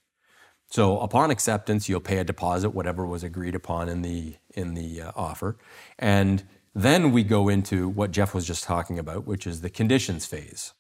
So 0.68 0.98
upon 1.00 1.30
acceptance, 1.30 1.88
you'll 1.88 2.00
pay 2.00 2.18
a 2.18 2.24
deposit, 2.24 2.70
whatever 2.70 3.06
was 3.06 3.22
agreed 3.22 3.54
upon 3.54 3.88
in 3.88 4.02
the 4.02 4.36
in 4.54 4.74
the 4.74 5.02
uh, 5.02 5.12
offer, 5.16 5.56
and 5.98 6.44
then 6.74 7.12
we 7.12 7.22
go 7.22 7.48
into 7.48 7.88
what 7.88 8.10
Jeff 8.10 8.34
was 8.34 8.46
just 8.46 8.64
talking 8.64 8.98
about, 8.98 9.26
which 9.26 9.46
is 9.46 9.60
the 9.60 9.70
conditions 9.70 10.26
phase. 10.26 10.72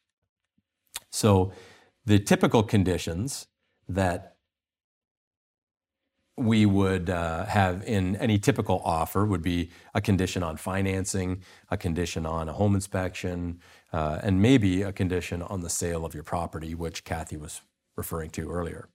So 1.10 1.52
the 2.04 2.18
typical 2.18 2.64
conditions 2.64 3.46
that 3.88 4.33
we 6.36 6.66
would 6.66 7.10
uh, 7.10 7.44
have 7.46 7.82
in 7.84 8.16
any 8.16 8.38
typical 8.38 8.80
offer 8.84 9.24
would 9.24 9.42
be 9.42 9.70
a 9.94 10.00
condition 10.00 10.42
on 10.42 10.56
financing, 10.56 11.42
a 11.70 11.76
condition 11.76 12.26
on 12.26 12.48
a 12.48 12.52
home 12.52 12.74
inspection, 12.74 13.60
uh, 13.92 14.18
and 14.22 14.42
maybe 14.42 14.82
a 14.82 14.92
condition 14.92 15.42
on 15.42 15.60
the 15.60 15.70
sale 15.70 16.04
of 16.04 16.12
your 16.14 16.24
property, 16.24 16.74
which 16.74 17.04
Kathy 17.04 17.36
was 17.36 17.60
referring 17.96 18.30
to 18.30 18.50
earlier. 18.50 18.88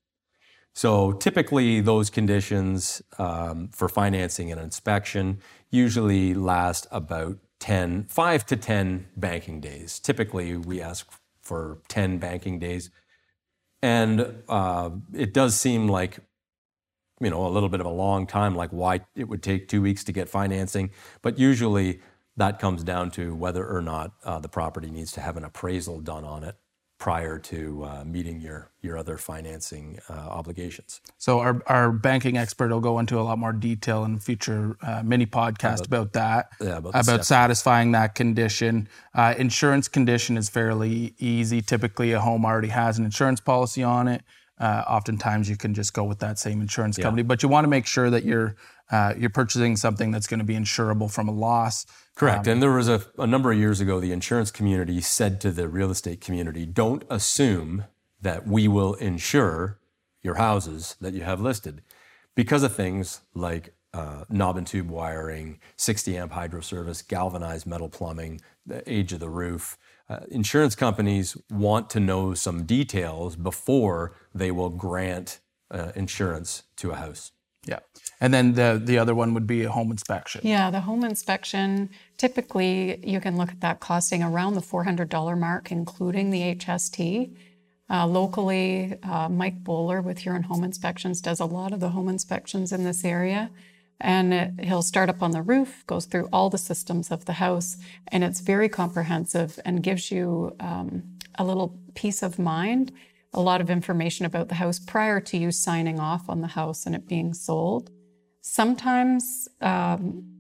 So 0.74 1.14
typically, 1.14 1.82
those 1.82 2.10
conditions 2.10 3.02
um, 3.18 3.70
for 3.70 3.90
financing 3.90 4.52
and 4.52 4.60
inspection 4.60 5.40
usually 5.72 6.34
last 6.34 6.88
about 6.92 7.38
10, 7.60 8.06
5 8.10 8.46
to 8.48 8.56
10 8.56 9.08
banking 9.16 9.60
days. 9.60 10.00
Typically, 10.00 10.56
we 10.56 10.82
ask 10.82 11.10
for 11.42 11.80
10 11.88 12.18
banking 12.18 12.60
days. 12.60 12.90
And 13.82 14.44
uh, 14.48 14.92
it 15.14 15.34
does 15.34 15.60
seem 15.60 15.88
like 15.88 16.20
you 17.20 17.30
know 17.30 17.46
a 17.46 17.50
little 17.50 17.70
bit 17.70 17.80
of 17.80 17.86
a 17.86 17.92
long 17.92 18.26
time 18.26 18.56
like 18.56 18.70
why 18.72 19.00
it 19.16 19.28
would 19.28 19.44
take 19.44 19.68
two 19.68 19.82
weeks 19.82 20.04
to 20.04 20.12
get 20.12 20.30
financing 20.30 20.90
but 21.22 21.38
usually 21.38 22.00
that 22.38 22.60
comes 22.60 22.84
down 22.84 23.12
to 23.12 23.36
whether 23.36 23.68
or 23.68 23.82
not 23.82 24.14
uh, 24.24 24.40
the 24.40 24.50
property 24.50 24.90
needs 24.90 25.12
to 25.12 25.22
have 25.22 25.36
an 25.38 25.44
appraisal 25.44 26.00
done 26.00 26.24
on 26.24 26.44
it 26.44 26.56
prior 26.98 27.40
to 27.40 27.84
uh, 27.86 28.04
meeting 28.06 28.42
your 28.42 28.72
your 28.82 28.98
other 28.98 29.18
financing 29.18 30.00
uh, 30.10 30.14
obligations 30.14 31.02
So 31.18 31.40
our, 31.40 31.62
our 31.68 31.92
banking 31.92 32.38
expert 32.38 32.72
will 32.72 32.80
go 32.80 33.00
into 33.00 33.20
a 33.20 33.24
lot 33.24 33.38
more 33.38 33.52
detail 33.54 34.04
in 34.06 34.20
future 34.20 34.78
uh, 34.82 35.02
mini 35.04 35.26
podcast 35.26 35.86
about, 35.86 36.14
that, 36.14 36.50
yeah, 36.62 36.78
about 36.78 36.90
about 36.96 37.26
satisfying 37.26 37.92
that 37.94 38.16
condition. 38.16 38.88
Uh, 39.14 39.34
insurance 39.38 39.88
condition 39.90 40.38
is 40.38 40.50
fairly 40.50 41.14
easy. 41.20 41.62
Typically, 41.62 42.14
a 42.14 42.20
home 42.22 42.46
already 42.46 42.70
has 42.70 42.98
an 42.98 43.06
insurance 43.06 43.42
policy 43.42 43.84
on 43.84 44.08
it. 44.08 44.24
Uh, 44.60 44.84
oftentimes, 44.88 45.50
you 45.50 45.56
can 45.56 45.74
just 45.74 45.94
go 45.94 46.04
with 46.04 46.20
that 46.20 46.38
same 46.38 46.62
insurance 46.62 46.98
company, 46.98 47.24
but 47.24 47.42
you 47.42 47.50
want 47.50 47.64
to 47.64 47.70
make 47.70 47.86
sure 47.86 48.10
that 48.10 48.26
you're 48.26 48.56
uh, 48.92 49.14
you're 49.18 49.30
purchasing 49.30 49.76
something 49.76 50.12
that's 50.12 50.28
going 50.28 50.40
to 50.40 50.46
be 50.46 50.56
insurable 50.56 51.12
from 51.12 51.28
a 51.28 51.32
loss. 51.32 51.86
Correct. 52.16 52.48
and 52.48 52.62
there 52.62 52.72
was 52.72 52.90
a, 52.90 53.02
a 53.18 53.28
number 53.28 53.52
of 53.52 53.58
years 53.58 53.80
ago, 53.80 54.00
the 54.00 54.12
insurance 54.12 54.52
community 54.52 55.00
said 55.00 55.40
to 55.42 55.52
the 55.52 55.70
real 55.70 55.90
estate 55.90 56.20
community, 56.20 56.66
don't 56.66 57.04
assume 57.10 57.86
that 58.22 58.46
we 58.46 58.68
will 58.68 58.96
insure 58.96 59.80
your 60.22 60.36
houses 60.36 60.98
that 61.00 61.14
you 61.14 61.22
have 61.22 61.40
listed 61.40 61.82
because 62.36 62.64
of 62.64 62.76
things 62.76 63.22
like 63.34 63.74
uh, 63.94 64.26
knob 64.30 64.58
and 64.58 64.68
tube 64.68 64.90
wiring, 64.90 65.60
60 65.78 66.18
amp 66.18 66.32
hydro 66.34 66.62
service, 66.62 67.02
galvanized 67.02 67.66
metal 67.66 67.90
plumbing, 67.90 68.42
the 68.66 68.84
age 68.92 69.14
of 69.14 69.20
the 69.20 69.30
roof. 69.30 69.78
Uh, 70.10 70.22
insurance 70.32 70.76
companies 70.76 71.38
want 71.52 71.90
to 71.92 72.00
know 72.00 72.34
some 72.34 72.64
details 72.64 73.36
before 73.36 74.16
they 74.34 74.50
will 74.50 74.70
grant 74.70 75.40
uh, 75.70 75.92
insurance 75.96 76.64
to 76.76 76.92
a 76.92 76.96
house. 76.96 77.32
Yeah, 77.66 77.80
and 78.20 78.34
then 78.34 78.54
the 78.54 78.82
the 78.84 78.98
other 78.98 79.14
one 79.14 79.34
would 79.34 79.46
be 79.46 79.64
a 79.64 79.70
home 79.70 79.92
inspection. 79.92 80.42
Yeah, 80.44 80.72
the 80.72 80.82
home 80.82 81.04
inspection, 81.04 81.90
typically 82.18 83.06
you 83.06 83.20
can 83.20 83.38
look 83.38 83.50
at 83.50 83.62
that 83.62 83.80
costing 83.80 84.24
around 84.24 84.56
the 84.56 84.62
$400 84.62 85.38
mark, 85.38 85.72
including 85.72 86.32
the 86.32 86.56
HST. 86.56 87.36
Uh, 87.92 88.06
locally, 88.08 88.98
uh, 89.04 89.28
Mike 89.30 89.64
Bowler 89.64 90.02
with 90.02 90.20
Huron 90.20 90.44
Home 90.44 90.64
Inspections 90.64 91.22
does 91.22 91.40
a 91.40 91.46
lot 91.46 91.74
of 91.74 91.80
the 91.80 91.90
home 91.90 92.08
inspections 92.08 92.72
in 92.72 92.84
this 92.84 93.04
area. 93.04 93.50
And 94.02 94.60
he'll 94.62 94.82
start 94.82 95.10
up 95.10 95.22
on 95.22 95.32
the 95.32 95.42
roof, 95.42 95.84
goes 95.86 96.06
through 96.06 96.30
all 96.32 96.50
the 96.50 96.58
systems 96.58 97.12
of 97.12 97.26
the 97.26 97.34
house, 97.34 97.76
and 98.08 98.24
it's 98.24 98.40
very 98.40 98.70
comprehensive 98.70 99.60
and 99.66 99.84
gives 99.84 100.10
you 100.10 100.56
um, 100.60 101.04
a 101.36 101.44
little 101.44 101.78
peace 101.96 102.24
of 102.24 102.40
mind, 102.40 102.94
a 103.34 103.42
lot 103.42 103.62
of 103.62 103.70
information 103.70 104.26
about 104.26 104.48
the 104.48 104.56
house 104.56 104.80
prior 104.80 105.20
to 105.20 105.38
you 105.38 105.52
signing 105.52 106.00
off 106.00 106.30
on 106.30 106.42
the 106.42 106.48
house 106.48 106.86
and 106.86 106.96
it 106.96 107.08
being 107.08 107.34
sold. 107.34 107.92
Sometimes 108.42 109.50
um, 109.62 110.39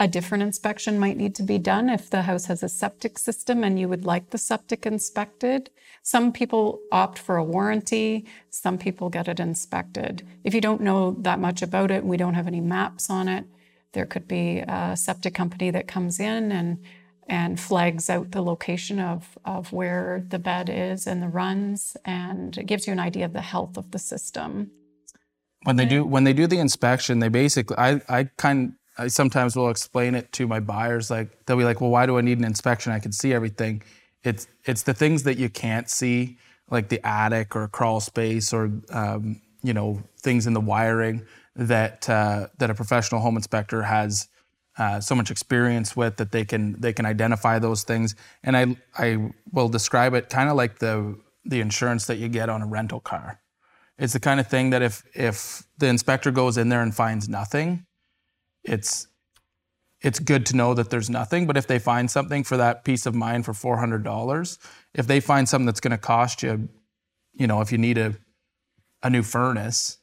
a 0.00 0.08
different 0.08 0.42
inspection 0.42 0.98
might 0.98 1.18
need 1.18 1.34
to 1.34 1.42
be 1.42 1.58
done 1.58 1.90
if 1.90 2.08
the 2.08 2.22
house 2.22 2.46
has 2.46 2.62
a 2.62 2.70
septic 2.70 3.18
system 3.18 3.62
and 3.62 3.78
you 3.78 3.86
would 3.86 4.06
like 4.06 4.30
the 4.30 4.38
septic 4.38 4.86
inspected. 4.86 5.68
Some 6.02 6.32
people 6.32 6.80
opt 6.90 7.18
for 7.18 7.36
a 7.36 7.44
warranty, 7.44 8.24
some 8.48 8.78
people 8.78 9.10
get 9.10 9.28
it 9.28 9.38
inspected. 9.38 10.26
If 10.42 10.54
you 10.54 10.62
don't 10.62 10.80
know 10.80 11.16
that 11.20 11.38
much 11.38 11.60
about 11.60 11.90
it, 11.90 12.02
we 12.02 12.16
don't 12.16 12.32
have 12.32 12.46
any 12.46 12.62
maps 12.62 13.10
on 13.10 13.28
it, 13.28 13.44
there 13.92 14.06
could 14.06 14.26
be 14.26 14.60
a 14.60 14.96
septic 14.96 15.34
company 15.34 15.70
that 15.70 15.86
comes 15.86 16.18
in 16.18 16.50
and 16.50 16.78
and 17.28 17.60
flags 17.60 18.10
out 18.10 18.32
the 18.32 18.42
location 18.42 18.98
of, 18.98 19.38
of 19.44 19.72
where 19.72 20.24
the 20.30 20.38
bed 20.38 20.68
is 20.68 21.06
and 21.06 21.22
the 21.22 21.28
runs 21.28 21.96
and 22.04 22.58
it 22.58 22.66
gives 22.66 22.88
you 22.88 22.92
an 22.92 22.98
idea 22.98 23.24
of 23.24 23.32
the 23.32 23.40
health 23.40 23.76
of 23.76 23.92
the 23.92 24.00
system. 24.00 24.72
when 25.62 25.76
they 25.76 25.86
do 25.86 26.04
when 26.04 26.24
they 26.24 26.32
do 26.32 26.46
the 26.46 26.58
inspection 26.58 27.18
they 27.20 27.28
basically 27.28 27.76
i 27.76 28.00
i 28.08 28.24
kind 28.38 28.72
i 28.98 29.06
sometimes 29.06 29.56
will 29.56 29.70
explain 29.70 30.14
it 30.14 30.32
to 30.32 30.46
my 30.46 30.60
buyers 30.60 31.10
like 31.10 31.46
they'll 31.46 31.56
be 31.56 31.64
like 31.64 31.80
well 31.80 31.90
why 31.90 32.06
do 32.06 32.18
i 32.18 32.20
need 32.20 32.38
an 32.38 32.44
inspection? 32.44 32.92
I 32.92 32.98
can 32.98 33.12
see 33.12 33.32
everything. 33.32 33.82
It's 34.22 34.46
it's 34.64 34.82
the 34.82 34.94
things 34.94 35.22
that 35.22 35.38
you 35.38 35.48
can't 35.48 35.88
see 35.88 36.38
like 36.70 36.88
the 36.88 37.04
attic 37.06 37.56
or 37.56 37.68
crawl 37.68 38.00
space 38.00 38.52
or 38.52 38.70
um, 38.90 39.40
you 39.62 39.72
know 39.72 40.02
things 40.18 40.46
in 40.46 40.52
the 40.52 40.60
wiring 40.60 41.26
that 41.56 42.08
uh, 42.08 42.48
that 42.58 42.70
a 42.70 42.74
professional 42.74 43.20
home 43.20 43.36
inspector 43.36 43.82
has 43.82 44.28
uh, 44.78 45.00
so 45.00 45.14
much 45.14 45.30
experience 45.30 45.96
with 45.96 46.16
that 46.16 46.32
they 46.32 46.44
can 46.44 46.80
they 46.80 46.92
can 46.92 47.06
identify 47.06 47.58
those 47.58 47.82
things. 47.82 48.14
And 48.42 48.56
i 48.56 48.76
i 48.96 49.32
will 49.52 49.68
describe 49.68 50.14
it 50.14 50.28
kind 50.28 50.48
of 50.50 50.56
like 50.56 50.78
the 50.78 51.18
the 51.44 51.60
insurance 51.60 52.06
that 52.06 52.16
you 52.16 52.28
get 52.28 52.48
on 52.48 52.62
a 52.62 52.66
rental 52.66 53.00
car. 53.00 53.40
It's 53.98 54.12
the 54.12 54.20
kind 54.20 54.40
of 54.40 54.46
thing 54.46 54.70
that 54.70 54.82
if 54.82 55.02
if 55.14 55.64
the 55.78 55.86
inspector 55.86 56.30
goes 56.30 56.56
in 56.56 56.68
there 56.68 56.82
and 56.82 56.94
finds 56.94 57.28
nothing, 57.28 57.86
it's 58.64 59.06
it's 60.02 60.18
good 60.18 60.46
to 60.46 60.56
know 60.56 60.72
that 60.74 60.88
there's 60.90 61.10
nothing. 61.10 61.46
But 61.46 61.56
if 61.56 61.66
they 61.66 61.78
find 61.78 62.10
something 62.10 62.42
for 62.42 62.56
that 62.56 62.84
peace 62.84 63.04
of 63.06 63.14
mind 63.14 63.44
for 63.44 63.54
four 63.54 63.78
hundred 63.78 64.02
dollars, 64.02 64.58
if 64.94 65.06
they 65.06 65.20
find 65.20 65.48
something 65.48 65.66
that's 65.66 65.80
going 65.80 65.90
to 65.92 65.98
cost 65.98 66.42
you, 66.42 66.68
you 67.34 67.46
know, 67.46 67.60
if 67.60 67.72
you 67.72 67.78
need 67.78 67.98
a 67.98 68.16
a 69.02 69.10
new 69.10 69.22
furnace 69.22 69.98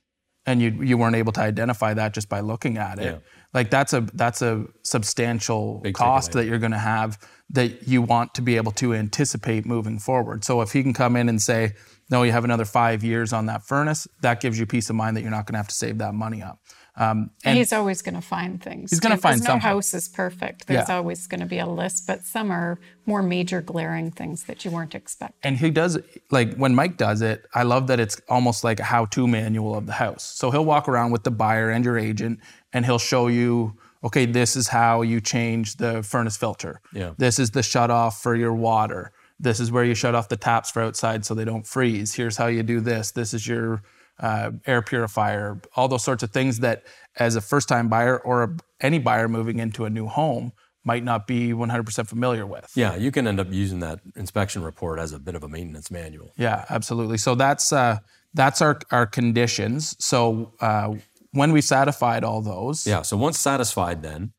and 0.45 0.61
you 0.61 0.71
you 0.81 0.97
weren't 0.97 1.15
able 1.15 1.31
to 1.33 1.41
identify 1.41 1.93
that 1.93 2.13
just 2.13 2.29
by 2.29 2.39
looking 2.39 2.77
at 2.77 2.99
it. 2.99 3.05
Yeah. 3.05 3.17
Like 3.53 3.69
that's 3.69 3.93
a 3.93 4.01
that's 4.13 4.41
a 4.41 4.65
substantial 4.83 5.79
Big 5.79 5.93
cost 5.93 6.31
that 6.33 6.45
you're 6.45 6.59
going 6.59 6.71
to 6.71 6.77
have 6.77 7.19
that 7.49 7.87
you 7.87 8.01
want 8.01 8.33
to 8.35 8.41
be 8.41 8.57
able 8.57 8.71
to 8.73 8.93
anticipate 8.93 9.65
moving 9.65 9.99
forward. 9.99 10.43
So 10.43 10.61
if 10.61 10.71
he 10.73 10.83
can 10.83 10.93
come 10.93 11.15
in 11.15 11.29
and 11.29 11.41
say, 11.41 11.73
"No, 12.09 12.23
you 12.23 12.31
have 12.33 12.43
another 12.43 12.65
5 12.65 13.03
years 13.03 13.31
on 13.31 13.45
that 13.45 13.63
furnace," 13.63 14.07
that 14.21 14.41
gives 14.41 14.59
you 14.59 14.65
peace 14.65 14.89
of 14.89 14.95
mind 14.95 15.15
that 15.15 15.21
you're 15.21 15.31
not 15.31 15.45
going 15.45 15.53
to 15.53 15.59
have 15.59 15.69
to 15.69 15.75
save 15.75 15.97
that 15.99 16.13
money 16.13 16.41
up. 16.41 16.59
Um, 16.97 17.29
And 17.45 17.57
he's 17.57 17.71
always 17.71 18.01
going 18.01 18.15
to 18.15 18.21
find 18.21 18.61
things. 18.61 18.89
He's 18.89 18.99
gonna 18.99 19.15
too, 19.15 19.21
'cause 19.21 19.39
find 19.39 19.43
no 19.43 19.59
house 19.59 19.93
is 19.93 20.09
perfect. 20.09 20.65
There's 20.67 20.89
Yeah. 20.89 20.95
always 20.95 21.27
going 21.27 21.41
to 21.41 21.45
be 21.45 21.59
a 21.59 21.67
list, 21.67 22.07
but 22.07 22.25
some 22.25 22.49
are 22.51 22.79
more 23.05 23.21
major 23.21 23.61
glaring 23.61 24.09
things 24.11 24.43
that 24.45 24.65
you 24.65 24.71
weren't 24.71 24.95
expecting. 24.95 25.37
and 25.43 25.57
he 25.57 25.69
does 25.69 25.97
like 26.31 26.55
when 26.55 26.73
Mike 26.73 26.97
does 26.97 27.21
it, 27.21 27.45
I 27.53 27.63
love 27.63 27.85
that 27.87 27.99
it's 27.99 28.19
almost 28.27 28.63
like 28.63 28.79
a 28.79 28.83
how-to 28.83 29.27
manual 29.27 29.75
of 29.75 29.85
the 29.85 29.93
house. 29.93 30.23
So 30.23 30.49
he'll 30.51 30.65
walk 30.65 30.89
around 30.89 31.11
with 31.11 31.23
the 31.23 31.31
buyer 31.31 31.69
and 31.69 31.85
your 31.85 31.97
agent 31.99 32.39
and 32.73 32.85
he'll 32.85 32.97
show 32.99 33.27
you, 33.27 33.77
okay, 34.03 34.25
this 34.25 34.55
is 34.55 34.69
how 34.69 35.03
you 35.03 35.21
change 35.21 35.75
the 35.77 36.01
furnace 36.03 36.35
filter. 36.37 36.81
Yeah. 36.93 37.11
This 37.17 37.37
is 37.39 37.51
the 37.51 37.61
shut 37.63 37.91
off 37.91 38.21
for 38.21 38.35
your 38.35 38.53
water. 38.53 39.11
This 39.39 39.59
is 39.59 39.71
where 39.71 39.83
you 39.83 39.93
shut 39.93 40.15
off 40.15 40.29
the 40.29 40.35
taps 40.37 40.71
for 40.71 40.81
outside 40.81 41.23
so 41.25 41.35
they 41.35 41.45
don't 41.45 41.67
freeze. 41.67 42.15
Here's 42.15 42.37
how 42.37 42.47
you 42.47 42.63
do 42.63 42.79
this. 42.81 43.11
This 43.11 43.33
is 43.35 43.47
your 43.47 43.83
uh, 44.19 44.51
air 44.65 44.81
purifier. 44.81 45.61
All 45.75 45.87
those 45.87 46.03
sorts 46.03 46.23
of 46.23 46.31
things 46.31 46.59
that, 46.59 46.83
as 47.17 47.35
a 47.35 47.41
first-time 47.41 47.87
buyer 47.89 48.19
or 48.19 48.43
a, 48.43 48.57
any 48.81 48.99
buyer 48.99 49.27
moving 49.27 49.59
into 49.59 49.85
a 49.85 49.89
new 49.89 50.07
home, 50.07 50.51
might 50.83 51.03
not 51.03 51.27
be 51.27 51.51
100% 51.51 52.07
familiar 52.07 52.45
with. 52.45 52.71
Yeah, 52.75 52.95
you 52.95 53.11
can 53.11 53.27
end 53.27 53.39
up 53.39 53.51
using 53.51 53.79
that 53.81 53.99
inspection 54.15 54.63
report 54.63 54.99
as 54.99 55.11
a 55.11 55.19
bit 55.19 55.35
of 55.35 55.43
a 55.43 55.49
maintenance 55.49 55.91
manual. 55.91 56.31
Yeah, 56.37 56.63
absolutely. 56.69 57.17
So 57.17 57.35
that's 57.35 57.73
uh, 57.73 57.97
that's 58.33 58.61
our 58.61 58.79
our 58.91 59.05
conditions. 59.05 59.95
So 59.99 60.53
uh, 60.61 60.95
when 61.31 61.51
we 61.51 61.61
satisfied 61.61 62.23
all 62.23 62.41
those, 62.41 62.87
Yeah. 62.87 63.01
So 63.01 63.17
once 63.17 63.37
satisfied, 63.37 64.01
then, 64.01 64.31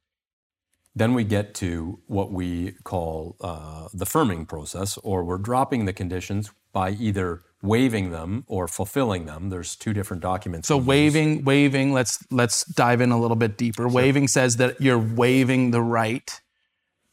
then 0.94 1.12
we 1.12 1.22
get 1.22 1.54
to 1.56 2.00
what 2.06 2.32
we 2.32 2.72
call 2.82 3.36
uh, 3.40 3.88
the 3.92 4.06
firming 4.06 4.48
process, 4.48 4.96
or 5.04 5.24
we're 5.24 5.38
dropping 5.38 5.84
the 5.84 5.92
conditions 5.92 6.50
by 6.72 6.90
either 6.92 7.42
waiving 7.62 8.10
them 8.10 8.44
or 8.46 8.68
fulfilling 8.68 9.26
them. 9.26 9.50
There's 9.50 9.74
two 9.76 9.92
different 9.92 10.22
documents. 10.22 10.68
so 10.68 10.76
waiving 10.76 11.44
waiving. 11.44 11.92
Let's 11.92 12.24
let's 12.30 12.64
dive 12.64 13.00
in 13.00 13.10
a 13.10 13.18
little 13.20 13.36
bit 13.36 13.56
deeper. 13.58 13.88
Waiving 13.88 14.28
says 14.28 14.56
that 14.58 14.80
you're 14.80 14.98
waiving 14.98 15.70
the 15.72 15.82
right 15.82 16.40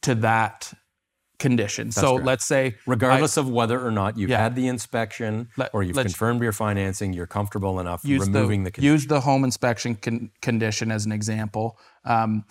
to 0.02 0.14
that 0.16 0.72
condition. 1.38 1.92
so 1.92 2.12
correct. 2.12 2.26
let's 2.26 2.44
say 2.46 2.76
regardless 2.86 3.36
of 3.36 3.46
whether 3.50 3.84
or 3.84 3.90
not 3.90 4.16
you've 4.16 4.30
Yeah. 4.30 4.38
had 4.38 4.54
the 4.56 4.68
inspection 4.68 5.48
Let- 5.58 5.74
or 5.74 5.82
you've 5.82 5.94
confirmed 5.96 6.40
your 6.42 6.52
financing, 6.52 7.12
you're 7.12 7.26
comfortable 7.26 7.78
enough 7.78 8.02
removing 8.04 8.62
the, 8.62 8.68
the, 8.68 8.72
condition. 8.72 8.92
use 8.94 9.06
the 9.06 9.20
home 9.20 9.44
inspection 9.44 9.96
con- 9.96 10.30
condition 10.40 10.90
as 10.90 11.04
an 11.04 11.12
example. 11.12 11.78
Um, 12.06 12.44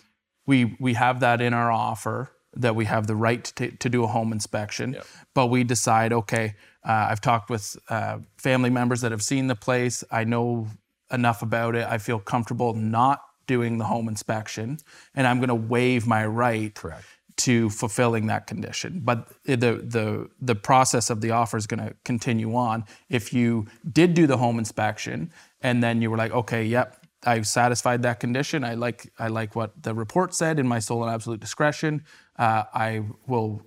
we 0.45 0.75
we 0.79 0.93
have 0.93 1.21
that 1.21 1.41
in 1.41 1.53
our 1.53 1.71
offer 1.71 2.29
that 2.55 2.75
we 2.75 2.85
have 2.85 3.07
the 3.07 3.15
right 3.15 3.43
to, 3.43 3.71
to 3.71 3.89
do 3.89 4.03
a 4.03 4.07
home 4.07 4.31
inspection, 4.31 4.97
but 5.33 5.47
we 5.47 5.63
decide 5.63 6.13
okay. 6.13 6.55
Uh, 6.83 7.07
I've 7.09 7.21
talked 7.21 7.49
with 7.49 7.77
uh, 7.89 8.19
family 8.37 8.69
members 8.69 9.01
that 9.01 9.11
have 9.11 9.23
seen 9.23 9.47
the 9.47 9.55
place. 9.55 10.03
I 10.11 10.23
know 10.23 10.67
enough 11.11 11.41
about 11.41 11.75
it. 11.75 11.85
I 11.87 11.97
feel 11.97 12.19
comfortable 12.19 12.73
not 12.73 13.21
doing 13.47 13.77
the 13.77 13.85
home 13.85 14.07
inspection, 14.07 14.77
and 15.13 15.27
I'm 15.27 15.37
going 15.37 15.49
to 15.49 15.55
waive 15.55 16.07
my 16.07 16.25
right 16.25 16.73
Correct. 16.73 17.05
to 17.37 17.69
fulfilling 17.69 18.27
that 18.27 18.47
condition. 18.47 19.01
But 19.03 19.27
the 19.45 19.55
the 19.55 20.29
the 20.39 20.55
process 20.55 21.09
of 21.09 21.21
the 21.21 21.31
offer 21.31 21.57
is 21.57 21.67
going 21.67 21.87
to 21.87 21.95
continue 22.03 22.55
on. 22.55 22.85
If 23.09 23.33
you 23.33 23.67
did 23.91 24.13
do 24.13 24.27
the 24.27 24.37
home 24.37 24.59
inspection 24.59 25.31
and 25.61 25.83
then 25.83 26.01
you 26.01 26.11
were 26.11 26.17
like, 26.17 26.31
okay, 26.31 26.63
yep, 26.63 27.05
I've 27.25 27.47
satisfied 27.47 28.03
that 28.03 28.19
condition. 28.19 28.63
I 28.63 28.75
like 28.75 29.11
I 29.17 29.27
like 29.27 29.55
what 29.55 29.81
the 29.81 29.93
report 29.93 30.33
said 30.33 30.59
in 30.59 30.67
my 30.67 30.79
sole 30.79 31.03
and 31.03 31.11
absolute 31.13 31.39
discretion. 31.39 32.03
Uh, 32.37 32.63
I 32.73 33.03
will 33.27 33.61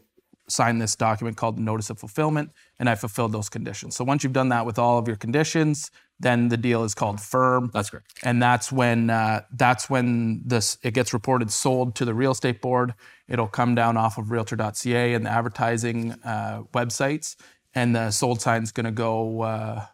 sign 0.48 0.78
this 0.78 0.96
document 0.96 1.37
called 1.37 1.59
the 1.59 1.62
notice 1.62 1.90
of 1.90 1.98
fulfillment, 1.98 2.50
and 2.78 2.88
I 2.88 2.94
fulfilled 2.94 3.33
those 3.33 3.48
conditions. 3.48 3.96
So 3.96 4.04
once 4.04 4.24
you've 4.24 4.33
done 4.33 4.48
that 4.48 4.64
with 4.64 4.78
all 4.78 4.98
of 4.98 5.07
your 5.07 5.16
conditions, 5.16 5.90
then 6.20 6.48
the 6.48 6.57
deal 6.57 6.85
is 6.85 6.94
called 6.94 7.20
firm 7.20 7.70
That's 7.72 7.90
correct. 7.90 8.12
and 8.24 8.42
that's 8.42 8.72
when 8.72 9.09
uh, 9.11 9.42
that's 9.52 9.88
when 9.88 10.42
this 10.44 10.76
it 10.83 10.92
gets 10.94 11.12
reported 11.12 11.50
sold 11.50 11.94
to 11.96 12.04
the 12.04 12.14
real 12.14 12.33
estate 12.33 12.61
board. 12.61 12.94
It'll 13.28 13.46
come 13.46 13.74
down 13.74 13.96
off 13.96 14.18
of 14.18 14.31
Realtor.ca 14.31 15.14
and 15.14 15.26
the 15.26 15.31
advertising 15.31 16.12
uh, 16.24 16.62
websites, 16.72 17.37
and 17.74 17.94
the 17.94 18.11
sold 18.11 18.40
sign's 18.40 18.72
going 18.72 18.87
to 18.87 18.90
go 18.90 19.42
uh, 19.42 19.85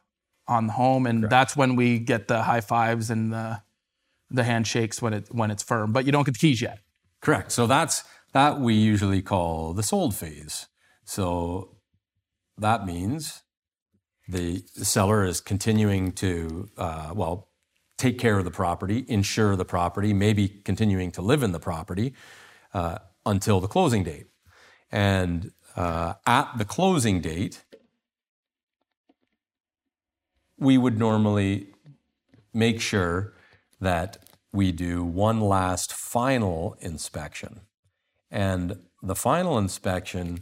on 0.46 0.68
the 0.68 0.72
home, 0.74 1.06
and 1.06 1.28
that's 1.28 1.56
when 1.56 1.74
we 1.76 1.98
get 1.98 2.28
the 2.28 2.42
high 2.42 2.60
fives 2.60 3.10
and 3.10 3.32
the 3.32 3.60
the 4.30 4.44
handshakes 4.44 5.02
when 5.02 5.12
it 5.12 5.26
when 5.30 5.50
it's 5.50 5.62
firm. 5.62 5.92
But 5.92 6.06
you 6.06 6.12
don't 6.12 6.24
get 6.24 6.32
the 6.34 6.38
keys 6.38 6.62
yet. 6.62 6.78
Correct. 7.20 7.52
So 7.52 7.66
that's 7.66 8.04
that 8.34 8.60
we 8.60 8.74
usually 8.74 9.22
call 9.22 9.72
the 9.72 9.82
sold 9.82 10.14
phase. 10.14 10.66
So 11.04 11.76
that 12.58 12.84
means 12.84 13.42
the 14.28 14.64
seller 14.74 15.24
is 15.24 15.40
continuing 15.40 16.12
to 16.12 16.68
uh, 16.76 17.12
well 17.14 17.48
take 17.96 18.18
care 18.18 18.38
of 18.38 18.44
the 18.44 18.50
property, 18.50 19.04
insure 19.08 19.54
the 19.56 19.64
property, 19.64 20.12
maybe 20.12 20.48
continuing 20.48 21.12
to 21.12 21.22
live 21.22 21.42
in 21.42 21.52
the 21.52 21.60
property 21.60 22.12
uh, 22.74 22.98
until 23.24 23.60
the 23.60 23.68
closing 23.68 24.02
date. 24.02 24.26
And 24.90 25.52
uh, 25.76 26.14
at 26.26 26.58
the 26.58 26.64
closing 26.64 27.20
date, 27.20 27.64
we 30.58 30.76
would 30.76 30.98
normally 30.98 31.68
make 32.52 32.80
sure 32.80 33.34
that 33.80 34.18
we 34.52 34.72
do 34.72 35.04
one 35.04 35.40
last 35.40 35.92
final 35.92 36.76
inspection. 36.80 37.60
And 38.34 38.80
the 39.00 39.14
final 39.14 39.56
inspection 39.58 40.40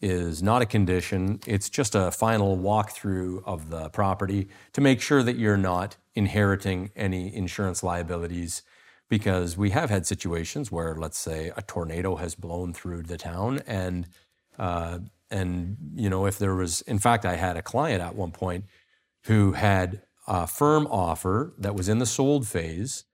is 0.00 0.42
not 0.42 0.62
a 0.62 0.66
condition, 0.66 1.40
it's 1.46 1.68
just 1.68 1.94
a 1.94 2.10
final 2.10 2.56
walkthrough 2.56 3.42
of 3.44 3.68
the 3.68 3.90
property 3.90 4.48
to 4.72 4.80
make 4.80 5.02
sure 5.02 5.22
that 5.22 5.36
you're 5.36 5.58
not 5.58 5.96
inheriting 6.14 6.90
any 6.96 7.34
insurance 7.34 7.82
liabilities. 7.82 8.62
Because 9.10 9.58
we 9.58 9.70
have 9.70 9.90
had 9.90 10.06
situations 10.06 10.72
where, 10.72 10.96
let's 10.96 11.18
say, 11.18 11.52
a 11.54 11.60
tornado 11.60 12.16
has 12.16 12.34
blown 12.34 12.72
through 12.72 13.02
the 13.02 13.18
town, 13.18 13.60
and 13.66 14.08
uh, 14.58 15.00
and 15.30 15.76
you 15.94 16.08
know 16.08 16.24
if 16.24 16.38
there 16.38 16.54
was, 16.54 16.80
in 16.80 16.98
fact, 16.98 17.26
I 17.26 17.36
had 17.36 17.58
a 17.58 17.62
client 17.62 18.00
at 18.00 18.14
one 18.14 18.32
point 18.32 18.64
who 19.24 19.52
had 19.52 20.02
a 20.26 20.46
firm 20.46 20.86
offer 20.86 21.52
that 21.58 21.74
was 21.74 21.90
in 21.90 21.98
the 21.98 22.06
sold 22.06 22.48
phase 22.48 23.04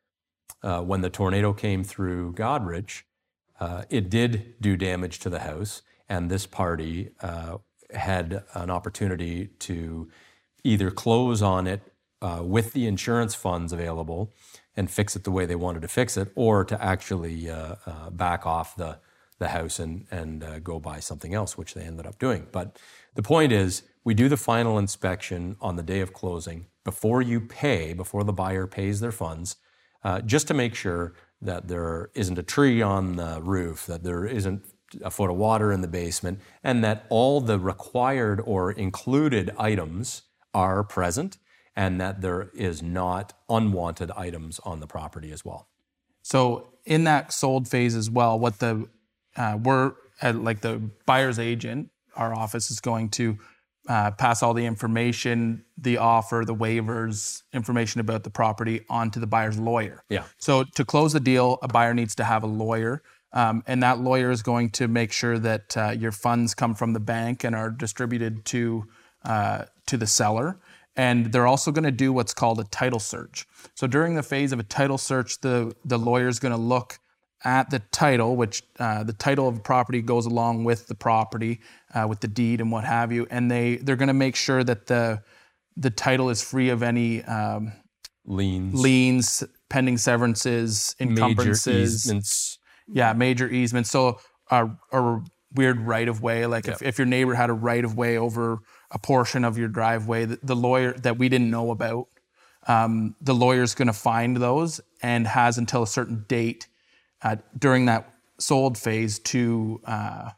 uh, 0.63 0.81
when 0.81 1.01
the 1.01 1.11
tornado 1.11 1.53
came 1.53 1.83
through 1.83 2.35
Goderich. 2.35 3.03
Uh, 3.61 3.83
it 3.91 4.09
did 4.09 4.55
do 4.61 4.77
damage 4.77 5.19
to 5.21 5.29
the 5.29 5.41
house, 5.41 5.83
and 6.09 6.31
this 6.31 6.47
party 6.47 7.11
uh, 7.21 7.59
had 7.95 8.43
an 8.55 8.71
opportunity 8.71 9.49
to 9.59 10.09
either 10.65 10.91
close 10.91 11.43
on 11.43 11.67
it 11.67 11.83
uh, 12.23 12.41
with 12.43 12.73
the 12.73 12.87
insurance 12.87 13.35
funds 13.35 13.73
available 13.73 14.33
and 14.77 14.91
fix 14.91 15.15
it 15.15 15.25
the 15.25 15.31
way 15.31 15.45
they 15.47 15.55
wanted 15.55 15.83
to 15.83 15.89
fix 15.89 16.17
it, 16.17 16.33
or 16.35 16.65
to 16.65 16.83
actually 16.83 17.51
uh, 17.51 17.77
uh, 17.87 18.11
back 18.11 18.47
off 18.47 18.77
the 18.77 18.99
the 19.39 19.49
house 19.49 19.79
and 19.79 20.07
and 20.11 20.45
uh, 20.45 20.59
go 20.59 20.79
buy 20.79 21.01
something 21.01 21.35
else, 21.35 21.57
which 21.57 21.75
they 21.75 21.83
ended 21.83 22.07
up 22.07 22.19
doing. 22.19 22.47
But 22.53 22.79
the 23.15 23.23
point 23.23 23.53
is, 23.53 23.83
we 24.05 24.15
do 24.15 24.29
the 24.29 24.37
final 24.37 24.79
inspection 24.79 25.57
on 25.61 25.77
the 25.77 25.83
day 25.83 26.01
of 26.01 26.13
closing 26.13 26.67
before 26.85 27.23
you 27.23 27.41
pay, 27.41 27.95
before 27.95 28.25
the 28.25 28.33
buyer 28.33 28.67
pays 28.67 29.01
their 29.01 29.13
funds, 29.13 29.57
just 30.25 30.47
to 30.49 30.55
make 30.55 30.75
sure 30.75 31.15
that 31.43 31.69
there 31.69 32.11
isn't 32.15 32.39
a 32.39 32.43
tree 32.43 32.83
on 32.83 33.17
the 33.17 33.41
roof, 33.43 33.87
that 33.87 34.03
there 34.03 34.25
isn't 34.25 34.65
a 35.03 35.11
foot 35.11 35.31
of 35.31 35.37
water 35.37 35.73
in 35.73 35.81
the 35.81 35.89
basement, 35.89 36.41
and 36.63 36.83
that 36.85 37.07
all 37.09 37.41
the 37.41 37.59
required 37.59 38.41
or 38.45 38.73
included 38.73 39.51
items 39.57 40.23
are 40.53 40.83
present, 40.83 41.39
and 41.77 42.01
that 42.01 42.21
there 42.21 42.51
is 42.55 42.83
not 42.83 43.33
unwanted 43.49 44.11
items 44.13 44.59
on 44.65 44.81
the 44.81 44.87
property 44.87 45.31
as 45.31 45.45
well. 45.45 45.69
So 46.23 46.75
in 46.85 47.05
that 47.05 47.33
sold 47.33 47.69
phase 47.69 47.95
as 47.95 48.11
well, 48.11 48.39
what 48.39 48.59
the 48.59 48.89
uh, 49.37 49.59
we're 49.63 49.93
uh, 50.21 50.33
like 50.35 50.61
the 50.61 50.83
buyer's 51.07 51.39
agent, 51.39 51.91
our 52.17 52.35
office 52.35 52.71
is 52.71 52.81
going 52.81 53.09
to 53.11 53.39
uh, 53.89 54.11
pass 54.13 54.43
all 54.43 54.55
the 54.55 54.67
information, 54.67 55.65
the 55.79 55.99
offer, 55.99 56.45
the 56.47 56.55
waivers, 56.55 57.43
information 57.53 58.01
about 58.01 58.25
the 58.25 58.31
property 58.31 58.85
onto 58.89 59.19
the 59.19 59.27
buyer's 59.27 59.59
lawyer. 59.59 60.05
Yeah. 60.09 60.25
So 60.39 60.65
to 60.65 60.85
close 60.85 61.13
the 61.13 61.21
deal, 61.21 61.59
a 61.63 61.69
buyer 61.69 61.95
needs 61.95 62.15
to 62.17 62.25
have 62.25 62.43
a 62.43 62.47
lawyer. 62.47 63.03
Um, 63.33 63.63
and 63.67 63.83
that 63.83 64.01
lawyer 64.01 64.31
is 64.31 64.43
going 64.43 64.71
to 64.71 64.89
make 64.89 65.13
sure 65.13 65.39
that 65.39 65.77
uh, 65.77 65.91
your 65.91 66.13
funds 66.13 66.55
come 66.55 66.75
from 66.75 66.93
the 66.93 67.01
bank 67.01 67.45
and 67.45 67.55
are 67.55 67.71
distributed 67.71 68.45
to 68.47 68.87
uh, 69.25 69.65
to 69.87 69.97
the 69.97 70.07
seller. 70.07 70.59
And 70.97 71.33
they're 71.33 71.47
also 71.47 71.71
going 71.71 71.85
to 71.85 71.93
do 71.93 72.13
what's 72.13 72.35
called 72.35 72.59
a 72.59 72.65
title 72.65 72.99
search. 72.99 73.47
So 73.75 73.87
during 73.87 74.15
the 74.15 74.23
phase 74.23 74.53
of 74.53 74.59
a 74.59 74.65
title 74.65 74.99
search, 74.99 75.41
the 75.41 75.75
the 75.85 75.99
lawyer 75.99 76.29
is 76.29 76.41
going 76.41 76.53
to 76.53 76.61
look 76.61 76.99
at 77.45 77.71
the 77.71 77.79
title, 77.79 78.37
which 78.37 78.63
uh, 78.79 79.03
the 79.03 79.13
title 79.13 79.49
of 79.49 79.55
the 79.57 79.61
property 79.61 80.03
goes 80.03 80.27
along 80.27 80.65
with 80.65 80.87
the 80.87 80.95
property, 80.95 81.61
uh, 81.95 82.07
with 82.09 82.21
the 82.21 82.29
deed 82.29 82.61
and 82.61 82.71
what 82.71 82.85
have 82.85 83.13
you, 83.13 83.27
and 83.31 83.51
they 83.51 83.77
they're 83.77 83.97
going 83.97 84.09
to 84.09 84.15
make 84.15 84.37
sure 84.37 84.63
that 84.63 84.87
the 84.87 85.23
the 85.77 85.91
title 85.91 86.31
is 86.31 86.43
free 86.43 86.69
of 86.69 86.83
any 86.83 87.23
um, 87.25 87.73
liens, 88.27 88.81
liens, 88.81 89.45
pending 89.69 89.99
severances, 89.99 90.95
encumbrances, 91.01 91.67
major 91.67 91.81
easements. 91.81 92.59
Yeah, 92.93 93.13
major 93.13 93.49
easements. 93.49 93.91
So 93.91 94.19
a, 94.51 94.69
a 94.93 95.21
weird 95.55 95.81
right 95.81 96.09
of 96.09 96.23
way, 96.23 96.47
like 96.47 96.69
if, 96.69 96.83
if 96.83 96.99
your 96.99 97.07
neighbor 97.07 97.35
had 97.35 97.51
a 97.51 97.55
right 97.55 97.85
of 97.85 97.97
way 97.97 98.19
over 98.19 98.59
a 98.91 98.99
portion 98.99 99.45
of 99.45 99.57
your 99.57 99.69
driveway, 99.69 100.25
the, 100.25 100.39
the 100.43 100.57
lawyer 100.57 100.93
that 100.95 101.19
we 101.19 101.29
didn't 101.29 101.51
know 101.51 101.71
about, 101.71 102.09
um, 102.67 103.15
the 103.21 103.35
lawyer's 103.35 103.75
going 103.75 103.87
to 103.87 103.95
find 103.95 104.37
those 104.37 104.81
and 105.03 105.27
has 105.27 105.57
until 105.57 105.83
a 105.83 105.87
certain 105.87 106.25
date 106.29 106.69
uh, 107.23 107.37
during 107.59 107.87
that 107.87 108.13
sold 108.39 108.79
phase 108.79 109.19
to 109.19 109.81
uh, 109.85 110.31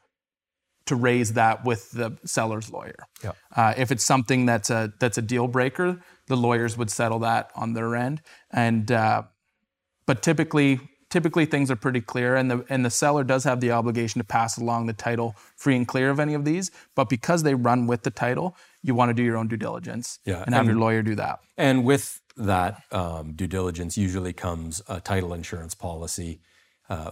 to 0.87 0.97
raise 0.97 1.35
that 1.35 1.65
with 1.65 1.91
the 1.93 2.19
seller's 2.25 2.71
lawyer. 2.71 2.97
Yeah. 3.23 3.33
Uh, 3.55 3.75
if 3.77 3.93
it's 3.93 4.05
something 4.05 4.47
that's 4.47 4.71
a 4.71 4.93
that's 4.99 5.19
a 5.19 5.23
deal 5.23 5.49
breaker, 5.49 6.01
the 6.27 6.37
lawyers 6.37 6.77
would 6.77 6.91
settle 6.91 7.21
that 7.21 7.51
on 7.55 7.75
their 7.75 7.95
end. 7.95 8.23
And 8.51 8.91
uh, 8.91 9.23
but 10.07 10.23
typically 10.23 10.81
typically 11.11 11.45
things 11.45 11.71
are 11.71 11.77
pretty 11.77 12.01
clear, 12.01 12.35
and 12.37 12.51
the 12.51 12.65
and 12.69 12.85
the 12.85 12.91
seller 12.91 13.23
does 13.23 13.45
have 13.45 13.61
the 13.61 13.71
obligation 13.71 14.19
to 14.19 14.25
pass 14.25 14.57
along 14.59 14.87
the 14.87 14.93
title 14.93 15.37
free 15.57 15.77
and 15.77 15.87
clear 15.87 16.11
of 16.11 16.19
any 16.19 16.35
of 16.35 16.45
these. 16.45 16.71
But 16.97 17.09
because 17.09 17.43
they 17.43 17.55
run 17.55 17.87
with 17.87 18.03
the 18.03 18.11
title, 18.11 18.57
you 18.83 18.95
want 18.95 19.11
to 19.11 19.15
do 19.15 19.23
your 19.23 19.37
own 19.37 19.47
due 19.49 19.57
diligence 19.57 20.19
Yeah, 20.25 20.43
and 20.45 20.55
have 20.55 20.63
and- 20.63 20.71
your 20.71 20.79
lawyer 20.79 21.03
do 21.03 21.15
that. 21.17 21.41
And 21.57 21.85
with 21.85 22.21
that 22.37 22.83
um, 22.91 23.35
due 23.35 23.47
diligence 23.47 23.99
usually 23.99 24.33
comes 24.33 24.81
a 24.89 25.01
title 25.01 25.35
insurance 25.35 25.75
policy, 25.75 26.41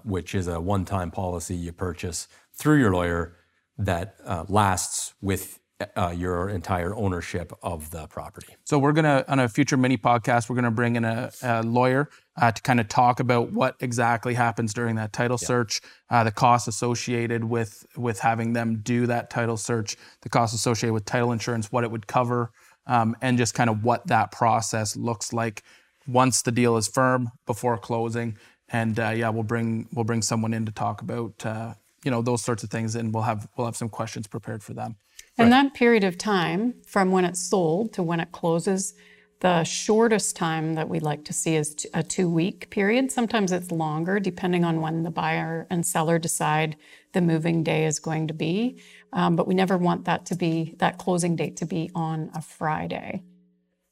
which 0.04 0.34
is 0.34 0.48
a 0.48 0.60
one 0.60 0.84
time 0.84 1.10
policy 1.10 1.54
you 1.54 1.72
purchase 1.72 2.28
through 2.54 2.78
your 2.78 2.92
lawyer 2.92 3.36
that 3.78 4.16
uh, 4.24 4.44
lasts 4.48 5.14
with 5.20 5.58
uh, 5.96 6.14
your 6.16 6.50
entire 6.50 6.94
ownership 6.94 7.52
of 7.62 7.90
the 7.90 8.06
property. 8.08 8.54
So 8.64 8.78
we're 8.78 8.92
gonna 8.92 9.24
on 9.28 9.38
a 9.38 9.48
future 9.48 9.76
mini 9.76 9.96
podcast, 9.96 10.48
we're 10.48 10.56
gonna 10.56 10.70
bring 10.70 10.96
in 10.96 11.04
a, 11.04 11.30
a 11.42 11.62
lawyer 11.62 12.08
uh, 12.40 12.52
to 12.52 12.62
kind 12.62 12.80
of 12.80 12.88
talk 12.88 13.20
about 13.20 13.52
what 13.52 13.76
exactly 13.80 14.34
happens 14.34 14.74
during 14.74 14.96
that 14.96 15.12
title 15.12 15.38
search, 15.38 15.80
uh, 16.10 16.24
the 16.24 16.32
costs 16.32 16.68
associated 16.68 17.44
with 17.44 17.86
with 17.96 18.20
having 18.20 18.52
them 18.52 18.80
do 18.82 19.06
that 19.06 19.30
title 19.30 19.56
search, 19.56 19.96
the 20.22 20.28
costs 20.28 20.54
associated 20.54 20.92
with 20.92 21.04
title 21.04 21.32
insurance, 21.32 21.72
what 21.72 21.84
it 21.84 21.90
would 21.90 22.06
cover, 22.06 22.50
um, 22.86 23.16
and 23.22 23.38
just 23.38 23.54
kind 23.54 23.70
of 23.70 23.82
what 23.82 24.06
that 24.08 24.32
process 24.32 24.96
looks 24.96 25.32
like 25.32 25.62
once 26.06 26.42
the 26.42 26.52
deal 26.52 26.76
is 26.76 26.88
firm 26.88 27.30
before 27.46 27.78
closing. 27.78 28.36
And 28.72 28.98
uh, 28.98 29.10
yeah, 29.10 29.28
we'll 29.30 29.42
bring 29.42 29.88
we'll 29.92 30.04
bring 30.04 30.22
someone 30.22 30.54
in 30.54 30.66
to 30.66 30.72
talk 30.72 31.02
about 31.02 31.44
uh, 31.44 31.74
you 32.04 32.10
know 32.10 32.22
those 32.22 32.42
sorts 32.42 32.62
of 32.62 32.70
things, 32.70 32.94
and 32.94 33.12
we'll 33.12 33.24
have 33.24 33.48
we'll 33.56 33.66
have 33.66 33.76
some 33.76 33.88
questions 33.88 34.26
prepared 34.26 34.62
for 34.62 34.74
them. 34.74 34.96
And 35.38 35.52
that 35.52 35.74
period 35.74 36.04
of 36.04 36.18
time 36.18 36.74
from 36.86 37.12
when 37.12 37.24
it's 37.24 37.40
sold 37.40 37.94
to 37.94 38.02
when 38.02 38.20
it 38.20 38.30
closes, 38.30 38.94
the 39.40 39.64
shortest 39.64 40.36
time 40.36 40.74
that 40.74 40.88
we 40.88 41.00
like 41.00 41.24
to 41.24 41.32
see 41.32 41.56
is 41.56 41.86
a 41.94 42.02
two 42.02 42.28
week 42.28 42.68
period. 42.70 43.10
Sometimes 43.10 43.52
it's 43.52 43.70
longer 43.70 44.20
depending 44.20 44.64
on 44.64 44.82
when 44.82 45.02
the 45.02 45.10
buyer 45.10 45.66
and 45.70 45.84
seller 45.84 46.18
decide 46.18 46.76
the 47.12 47.22
moving 47.22 47.62
day 47.62 47.86
is 47.86 47.98
going 47.98 48.28
to 48.28 48.34
be. 48.34 48.82
Um, 49.14 49.36
but 49.36 49.48
we 49.48 49.54
never 49.54 49.78
want 49.78 50.04
that 50.04 50.26
to 50.26 50.34
be, 50.34 50.74
that 50.78 50.98
closing 50.98 51.36
date 51.36 51.56
to 51.56 51.66
be 51.66 51.90
on 51.94 52.30
a 52.34 52.42
Friday. 52.42 53.22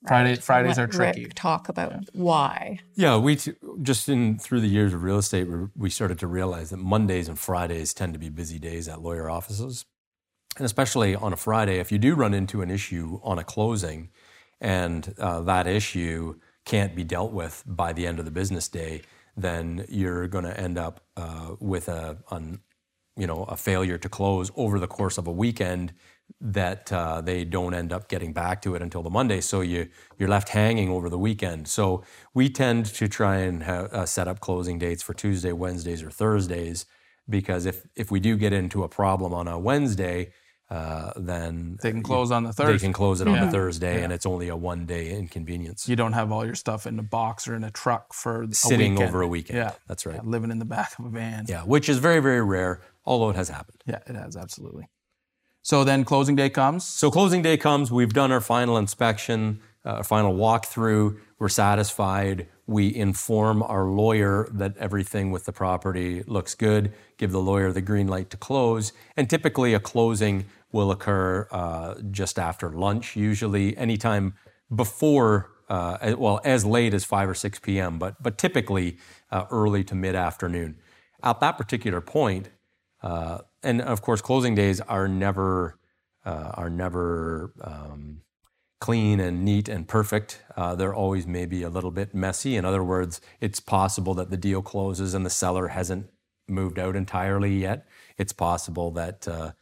Friday 0.07 0.37
Fridays 0.37 0.79
Let 0.79 0.85
are 0.85 0.93
tricky. 0.93 1.25
Rick 1.25 1.35
talk 1.35 1.69
about 1.69 1.93
why. 2.13 2.79
Yeah, 2.95 3.17
we 3.17 3.37
t- 3.37 3.55
just 3.83 4.09
in 4.09 4.39
through 4.39 4.61
the 4.61 4.69
years 4.69 4.95
of 4.95 5.03
real 5.03 5.19
estate, 5.19 5.49
we, 5.49 5.67
we 5.77 5.91
started 5.91 6.19
to 6.21 6.27
realize 6.27 6.71
that 6.71 6.77
Mondays 6.77 7.29
and 7.29 7.39
Fridays 7.39 7.93
tend 7.93 8.13
to 8.13 8.19
be 8.19 8.29
busy 8.29 8.59
days 8.59 8.87
at 8.89 9.03
lawyer 9.03 9.29
offices, 9.29 9.85
and 10.57 10.65
especially 10.65 11.17
on 11.17 11.33
a 11.33 11.37
Friday, 11.37 11.79
if 11.79 11.91
you 11.91 11.99
do 11.99 12.15
run 12.15 12.33
into 12.33 12.63
an 12.63 12.71
issue 12.71 13.19
on 13.25 13.39
a 13.39 13.45
closing, 13.45 14.11
and 14.61 15.15
uh, 15.19 15.41
that 15.41 15.67
issue 15.67 16.37
can't 16.65 16.95
be 16.95 17.03
dealt 17.03 17.33
with 17.33 17.65
by 17.67 17.93
the 17.93 18.07
end 18.07 18.19
of 18.19 18.25
the 18.25 18.31
business 18.31 18.69
day, 18.69 19.03
then 19.37 19.85
you're 19.89 20.29
going 20.29 20.45
to 20.45 20.59
end 20.59 20.79
up 20.79 21.01
uh, 21.17 21.57
with 21.59 21.89
a 21.89 22.19
an, 22.31 22.61
you 23.17 23.27
know 23.27 23.45
a 23.45 23.57
failure 23.57 23.99
to 23.99 24.09
close 24.09 24.51
over 24.55 24.79
the 24.79 24.87
course 24.87 25.19
of 25.19 25.27
a 25.27 25.33
weekend 25.33 25.93
that 26.41 26.93
uh, 26.93 27.21
they 27.21 27.45
don't 27.45 27.75
end 27.75 27.93
up 27.93 28.09
getting 28.09 28.33
back 28.33 28.63
to 28.63 28.75
it 28.75 28.83
until 28.83 29.03
the 29.03 29.11
Monday. 29.11 29.41
So 29.41 29.61
you 29.61 29.89
you're 30.19 30.29
left 30.29 30.51
hanging 30.51 30.89
over 30.89 31.09
the 31.09 31.19
weekend. 31.19 31.69
So 31.69 32.03
we 32.35 32.49
tend 32.49 32.87
to 32.87 33.09
try 33.09 33.39
and 33.39 33.63
ha- 33.65 33.89
uh, 33.93 34.07
set 34.07 34.29
up 34.29 34.41
closing 34.41 34.79
dates 34.79 35.03
for 35.03 35.15
Tuesday, 35.15 35.53
Wednesdays, 35.53 36.03
or 36.03 36.11
Thursdays 36.11 36.87
because 37.29 37.67
if 37.67 37.87
if 37.97 38.11
we 38.11 38.21
do 38.21 38.37
get 38.37 38.53
into 38.53 38.83
a 38.85 38.89
problem 38.89 39.35
on 39.35 39.49
a 39.49 39.59
Wednesday, 39.59 40.33
uh, 40.71 41.13
then 41.17 41.79
They 41.83 41.91
can 41.93 42.03
close 42.03 42.31
on 42.31 42.45
the 42.45 42.53
they 42.53 42.79
can 42.79 42.93
close 42.93 43.21
it 43.21 43.29
on 43.29 43.41
the 43.41 43.51
Thursday, 43.51 44.03
and 44.03 44.13
it's 44.13 44.27
only 44.27 44.49
a 44.49 44.57
one 44.57 44.87
day 44.87 45.11
inconvenience. 45.11 45.89
you 45.89 45.97
don't 45.97 46.13
have 46.13 46.31
all 46.31 46.45
your 46.45 46.55
stuff 46.55 46.87
in 46.87 46.99
a 46.99 47.03
box 47.03 47.49
or 47.49 47.55
in 47.55 47.65
a 47.65 47.71
truck 47.71 48.13
for 48.13 48.47
Sitting 48.53 48.93
weekend. 48.95 49.09
over 49.09 49.23
a 49.23 49.27
weekend. 49.29 49.59
Yeah, 49.59 49.73
That's 49.87 50.07
right. 50.07 50.17
Yeah, 50.17 50.23
living 50.25 50.51
in 50.51 50.59
the 50.59 50.65
back 50.67 50.99
of 50.99 51.07
a 51.07 51.09
van. 51.09 51.47
Yeah, 51.49 51.63
which 51.63 51.89
is 51.89 51.99
very 51.99 52.21
very 52.21 52.43
rare, 52.43 52.81
although 53.05 53.31
it 53.31 53.37
has 53.37 53.49
happened. 53.49 53.83
Yeah, 53.87 54.01
it 54.07 54.15
has 54.15 54.37
absolutely. 54.37 54.89
So 55.69 55.85
then 55.85 56.03
closing 56.05 56.35
day 56.35 56.49
comes. 56.49 56.83
So 56.83 57.11
closing 57.11 57.43
day 57.43 57.59
comes, 57.59 57.93
we've 57.93 58.15
done 58.15 58.33
our 58.33 58.41
final 58.41 58.79
inspection, 58.79 59.61
uh, 59.85 60.03
final 60.03 60.35
walkthrough, 60.35 61.19
we're 61.39 61.51
satisfied. 61.51 62.47
We 62.67 62.95
inform 62.95 63.63
our 63.63 63.85
lawyer 63.85 64.49
that 64.53 64.79
everything 64.79 65.31
with 65.31 65.45
the 65.45 65.53
property 65.53 66.23
looks 66.23 66.55
good, 66.55 66.95
give 67.19 67.33
the 67.33 67.43
lawyer 67.43 67.71
the 67.71 67.83
green 67.83 68.09
light 68.09 68.31
to 68.31 68.39
close. 68.39 68.95
And 69.15 69.29
typically, 69.29 69.75
a 69.75 69.79
closing 69.79 70.47
will 70.73 70.91
occur 70.91 71.47
uh, 71.51 71.97
just 72.11 72.39
after 72.39 72.71
lunch, 72.71 73.15
usually 73.15 73.77
anytime 73.77 74.37
before, 74.75 75.51
uh, 75.69 76.15
well, 76.17 76.41
as 76.45 76.65
late 76.65 76.95
as 76.95 77.05
5 77.05 77.29
or 77.29 77.35
6 77.35 77.59
p.m., 77.59 77.99
but, 77.99 78.23
but 78.23 78.39
typically 78.39 78.97
uh, 79.31 79.45
early 79.51 79.85
to 79.85 79.95
mid 79.95 80.15
afternoon. 80.15 80.79
At 81.23 81.41
that 81.41 81.59
particular 81.59 82.01
point, 82.01 82.49
uh, 83.03 83.39
and 83.63 83.81
of 83.81 84.03
course, 84.03 84.21
closing 84.21 84.55
days 84.55 84.81
are 84.81 85.09
never 85.09 85.79
uh, 86.25 86.53
are 86.55 86.71
never 86.71 87.53
um, 87.63 88.23
clean 88.81 89.21
and 89.21 89.45
neat 89.45 89.69
and 89.69 89.89
perfect. 89.89 90.43
Uh, 90.57 90.75
they're 90.75 90.95
always 90.95 91.27
maybe 91.27 91.63
a 91.63 91.69
little 91.69 91.91
bit 91.91 92.15
messy. 92.15 92.57
In 92.57 92.65
other 92.65 92.85
words, 92.85 93.21
it's 93.41 93.61
possible 93.61 94.15
that 94.15 94.31
the 94.31 94.37
deal 94.37 94.63
closes 94.63 95.15
and 95.15 95.25
the 95.25 95.31
seller 95.31 95.69
hasn't 95.69 96.11
moved 96.49 96.79
out 96.79 96.97
entirely 96.97 97.57
yet. 97.59 97.87
It's 98.17 98.33
possible 98.33 98.91
that 98.93 99.27
uh, 99.27 99.53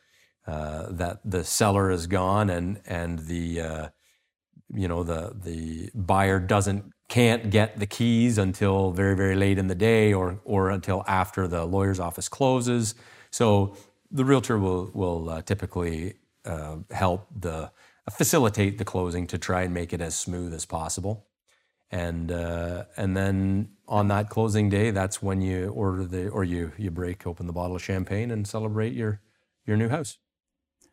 uh, 0.46 0.92
that 0.92 1.20
the 1.24 1.44
seller 1.44 1.90
is 1.90 2.06
gone 2.06 2.50
and 2.50 2.80
and 2.86 3.20
the 3.20 3.60
uh, 3.60 3.88
you 4.72 4.88
know 4.88 5.02
the 5.02 5.32
the 5.34 5.90
buyer 5.94 6.38
doesn't 6.38 6.92
can't 7.08 7.50
get 7.50 7.78
the 7.78 7.86
keys 7.86 8.38
until 8.38 8.90
very 8.90 9.16
very 9.16 9.36
late 9.36 9.58
in 9.58 9.66
the 9.66 9.74
day 9.74 10.12
or 10.12 10.40
or 10.44 10.70
until 10.70 11.04
after 11.06 11.48
the 11.48 11.64
lawyer's 11.64 12.00
office 12.00 12.28
closes. 12.28 12.94
So 13.36 13.76
the 14.10 14.24
realtor 14.24 14.58
will 14.58 14.90
will 14.94 15.28
uh, 15.28 15.42
typically 15.42 16.14
uh, 16.46 16.76
help 16.90 17.28
the 17.38 17.70
facilitate 18.10 18.78
the 18.78 18.84
closing 18.84 19.26
to 19.26 19.36
try 19.36 19.60
and 19.64 19.74
make 19.74 19.92
it 19.92 20.00
as 20.00 20.16
smooth 20.16 20.54
as 20.54 20.64
possible. 20.64 21.26
And 21.90 22.32
uh, 22.32 22.84
and 22.96 23.14
then 23.14 23.72
on 23.86 24.08
that 24.08 24.30
closing 24.30 24.70
day, 24.70 24.90
that's 24.90 25.22
when 25.22 25.42
you 25.42 25.68
order 25.68 26.06
the 26.06 26.28
or 26.30 26.44
you 26.44 26.72
you 26.78 26.90
break 26.90 27.26
open 27.26 27.46
the 27.46 27.52
bottle 27.52 27.76
of 27.76 27.82
champagne 27.82 28.30
and 28.30 28.48
celebrate 28.48 28.94
your 28.94 29.20
your 29.66 29.76
new 29.76 29.90
house. 29.90 30.16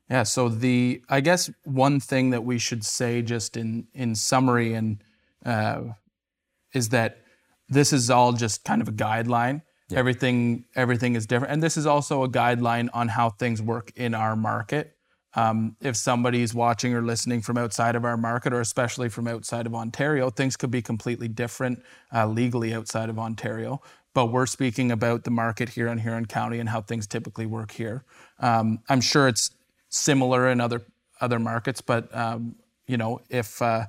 Yeah. 0.10 0.24
So 0.24 0.50
the 0.50 1.02
I 1.08 1.22
guess 1.22 1.50
one 1.64 2.02
thing 2.02 2.32
that 2.32 2.44
we 2.44 2.58
should 2.58 2.84
say 2.84 3.22
just 3.22 3.56
in 3.56 3.88
in 3.94 4.16
summary 4.16 4.74
and 4.74 5.02
uh, 5.46 5.82
is 6.74 6.90
that 6.90 7.20
this 7.70 7.94
is 7.94 8.10
all 8.10 8.34
just 8.34 8.66
kind 8.66 8.82
of 8.82 8.90
a 8.90 8.98
guideline. 9.08 9.62
Everything 9.96 10.66
everything 10.76 11.16
is 11.16 11.26
different, 11.26 11.54
and 11.54 11.64
this 11.64 11.78
is 11.78 11.86
also 11.86 12.24
a 12.24 12.30
guideline 12.30 12.90
on 12.94 13.08
how 13.08 13.30
things 13.30 13.62
work 13.62 13.92
in 13.96 14.14
our 14.14 14.36
market. 14.36 14.96
Um, 15.36 15.76
if 15.82 15.96
somebody's 15.96 16.54
watching 16.54 16.94
or 16.94 17.02
listening 17.02 17.42
from 17.42 17.58
outside 17.58 17.96
of 17.96 18.06
our 18.06 18.18
market, 18.18 18.54
or 18.54 18.62
especially 18.62 19.10
from 19.10 19.28
outside 19.28 19.66
of 19.66 19.74
Ontario, 19.74 20.30
things 20.30 20.56
could 20.56 20.70
be 20.70 20.82
completely 20.82 21.28
different 21.28 21.82
uh, 22.14 22.28
legally 22.28 22.74
outside 22.74 23.10
of 23.10 23.18
Ontario. 23.18 23.82
But 24.14 24.28
we're 24.28 24.46
speaking 24.46 24.92
about 24.92 25.24
the 25.24 25.32
market 25.32 25.70
here 25.70 25.88
in 25.88 25.98
Huron 25.98 26.28
County 26.28 26.60
and 26.60 26.70
how 26.70 26.82
things 26.82 27.08
typically 27.08 27.48
work 27.48 27.72
here. 27.72 28.04
Um, 28.40 28.80
I'm 28.90 29.02
sure 29.02 29.28
it's 29.28 29.50
similar 29.90 30.50
in 30.50 30.62
other 30.62 30.84
other 31.20 31.40
markets, 31.40 31.82
but 31.82 32.16
um, 32.16 32.56
you 32.86 32.98
know, 32.98 33.22
if 33.30 33.62
uh, 33.62 33.86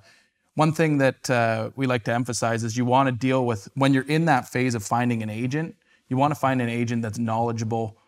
one 0.54 0.72
thing 0.72 0.98
that 0.98 1.28
uh, 1.28 1.70
we 1.76 1.86
like 1.86 2.04
to 2.04 2.12
emphasize 2.12 2.62
is 2.64 2.76
you 2.76 2.84
want 2.84 3.08
to 3.08 3.12
deal 3.12 3.44
with 3.44 3.68
when 3.74 3.92
you're 3.92 4.08
in 4.08 4.24
that 4.26 4.48
phase 4.48 4.74
of 4.74 4.82
finding 4.82 5.22
an 5.22 5.28
agent, 5.28 5.74
you 6.08 6.16
want 6.16 6.32
to 6.32 6.38
find 6.38 6.60
an 6.60 6.68
agent 6.68 7.02
that's 7.02 7.18
knowledgeable 7.18 7.98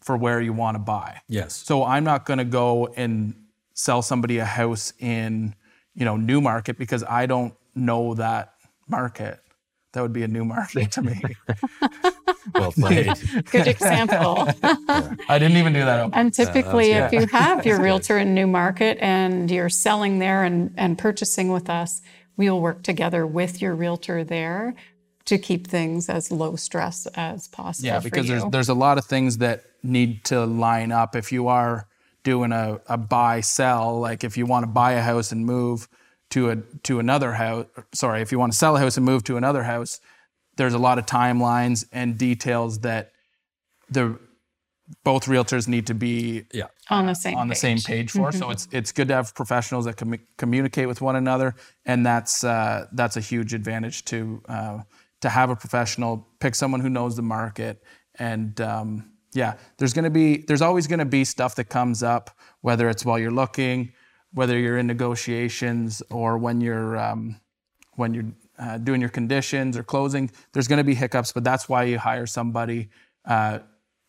for 0.00 0.16
where 0.16 0.40
you 0.40 0.52
want 0.52 0.74
to 0.76 0.78
buy. 0.78 1.20
Yes. 1.28 1.54
So 1.54 1.84
I'm 1.84 2.04
not 2.04 2.24
going 2.24 2.38
to 2.38 2.44
go 2.44 2.88
and 2.96 3.34
sell 3.74 4.02
somebody 4.02 4.38
a 4.38 4.44
house 4.44 4.92
in, 4.98 5.54
you 5.94 6.04
know, 6.04 6.16
Newmarket 6.16 6.78
because 6.78 7.04
I 7.04 7.26
don't 7.26 7.54
know 7.74 8.14
that 8.14 8.54
market. 8.88 9.40
That 9.92 10.02
would 10.02 10.12
be 10.12 10.22
a 10.22 10.28
new 10.28 10.44
market 10.44 10.92
to 10.92 11.02
me. 11.02 11.20
Well 12.54 12.72
played. 12.78 13.12
Good 13.50 13.66
example. 13.66 14.48
I 15.28 15.38
didn't 15.38 15.56
even 15.56 15.72
do 15.72 15.84
that. 15.84 16.10
And 16.12 16.32
typically, 16.32 16.92
if 16.92 17.12
you 17.12 17.26
have 17.26 17.66
your 17.66 17.80
realtor 17.80 18.18
in 18.18 18.34
Newmarket 18.34 18.98
and 19.00 19.50
you're 19.50 19.68
selling 19.68 20.18
there 20.18 20.44
and, 20.44 20.72
and 20.76 20.98
purchasing 20.98 21.52
with 21.52 21.68
us, 21.68 22.00
we'll 22.36 22.60
work 22.60 22.82
together 22.82 23.26
with 23.26 23.60
your 23.60 23.74
realtor 23.74 24.24
there 24.24 24.74
to 25.26 25.38
keep 25.38 25.66
things 25.66 26.08
as 26.08 26.30
low 26.32 26.56
stress 26.56 27.06
as 27.14 27.48
possible. 27.48 27.86
Yeah, 27.86 28.00
because 28.00 28.26
there's 28.26 28.44
there's 28.50 28.68
a 28.68 28.74
lot 28.74 28.98
of 28.98 29.04
things 29.04 29.38
that 29.38 29.64
need 29.82 30.24
to 30.24 30.44
line 30.44 30.92
up 30.92 31.14
if 31.16 31.32
you 31.32 31.48
are 31.48 31.86
doing 32.22 32.52
a, 32.52 32.80
a 32.86 32.96
buy 32.98 33.40
sell. 33.40 33.98
Like 34.00 34.24
if 34.24 34.36
you 34.36 34.46
want 34.46 34.64
to 34.64 34.70
buy 34.70 34.92
a 34.92 35.02
house 35.02 35.32
and 35.32 35.44
move 35.46 35.88
to 36.30 36.50
a 36.50 36.56
to 36.84 36.98
another 36.98 37.32
house, 37.34 37.66
sorry, 37.92 38.22
if 38.22 38.32
you 38.32 38.38
want 38.38 38.52
to 38.52 38.58
sell 38.58 38.76
a 38.76 38.80
house 38.80 38.96
and 38.96 39.06
move 39.06 39.24
to 39.24 39.36
another 39.36 39.62
house, 39.64 40.00
there's 40.56 40.74
a 40.74 40.78
lot 40.78 40.98
of 40.98 41.06
timelines 41.06 41.84
and 41.92 42.18
details 42.18 42.80
that 42.80 43.12
the 43.90 44.18
both 45.04 45.26
realtors 45.26 45.68
need 45.68 45.86
to 45.86 45.94
be 45.94 46.44
Yeah. 46.52 46.64
on 46.88 47.06
the 47.06 47.14
same 47.14 47.36
on 47.38 47.46
the 47.48 47.52
page. 47.54 47.60
same 47.60 47.78
page 47.78 48.10
for. 48.10 48.32
So 48.32 48.50
it's 48.50 48.66
it's 48.72 48.92
good 48.92 49.08
to 49.08 49.14
have 49.14 49.34
professionals 49.34 49.84
that 49.84 49.96
can 49.96 50.18
communicate 50.36 50.88
with 50.88 51.00
one 51.00 51.16
another, 51.16 51.54
and 51.86 52.04
that's 52.04 52.42
uh, 52.44 52.86
that's 52.92 53.16
a 53.16 53.20
huge 53.20 53.54
advantage 53.54 54.04
to 54.06 54.42
uh, 54.48 54.78
to 55.20 55.28
have 55.28 55.50
a 55.50 55.56
professional 55.56 56.26
pick 56.40 56.54
someone 56.54 56.80
who 56.80 56.88
knows 56.88 57.16
the 57.16 57.22
market. 57.22 57.82
And 58.18 58.60
um, 58.60 59.12
yeah, 59.32 59.54
there's 59.78 59.92
gonna 59.92 60.10
be 60.10 60.38
there's 60.38 60.62
always 60.62 60.86
gonna 60.86 61.04
be 61.04 61.24
stuff 61.24 61.54
that 61.56 61.64
comes 61.64 62.02
up, 62.02 62.30
whether 62.60 62.88
it's 62.88 63.04
while 63.04 63.18
you're 63.18 63.30
looking, 63.30 63.92
whether 64.32 64.58
you're 64.58 64.78
in 64.78 64.86
negotiations, 64.86 66.02
or 66.10 66.38
when 66.38 66.60
you're 66.60 66.98
um, 66.98 67.40
when 67.94 68.14
you're 68.14 68.32
uh, 68.58 68.78
doing 68.78 69.00
your 69.00 69.10
conditions 69.10 69.76
or 69.76 69.82
closing. 69.82 70.30
There's 70.52 70.68
gonna 70.68 70.84
be 70.84 70.94
hiccups, 70.94 71.32
but 71.32 71.44
that's 71.44 71.68
why 71.68 71.84
you 71.84 71.98
hire 71.98 72.26
somebody. 72.26 72.90
Uh, 73.24 73.60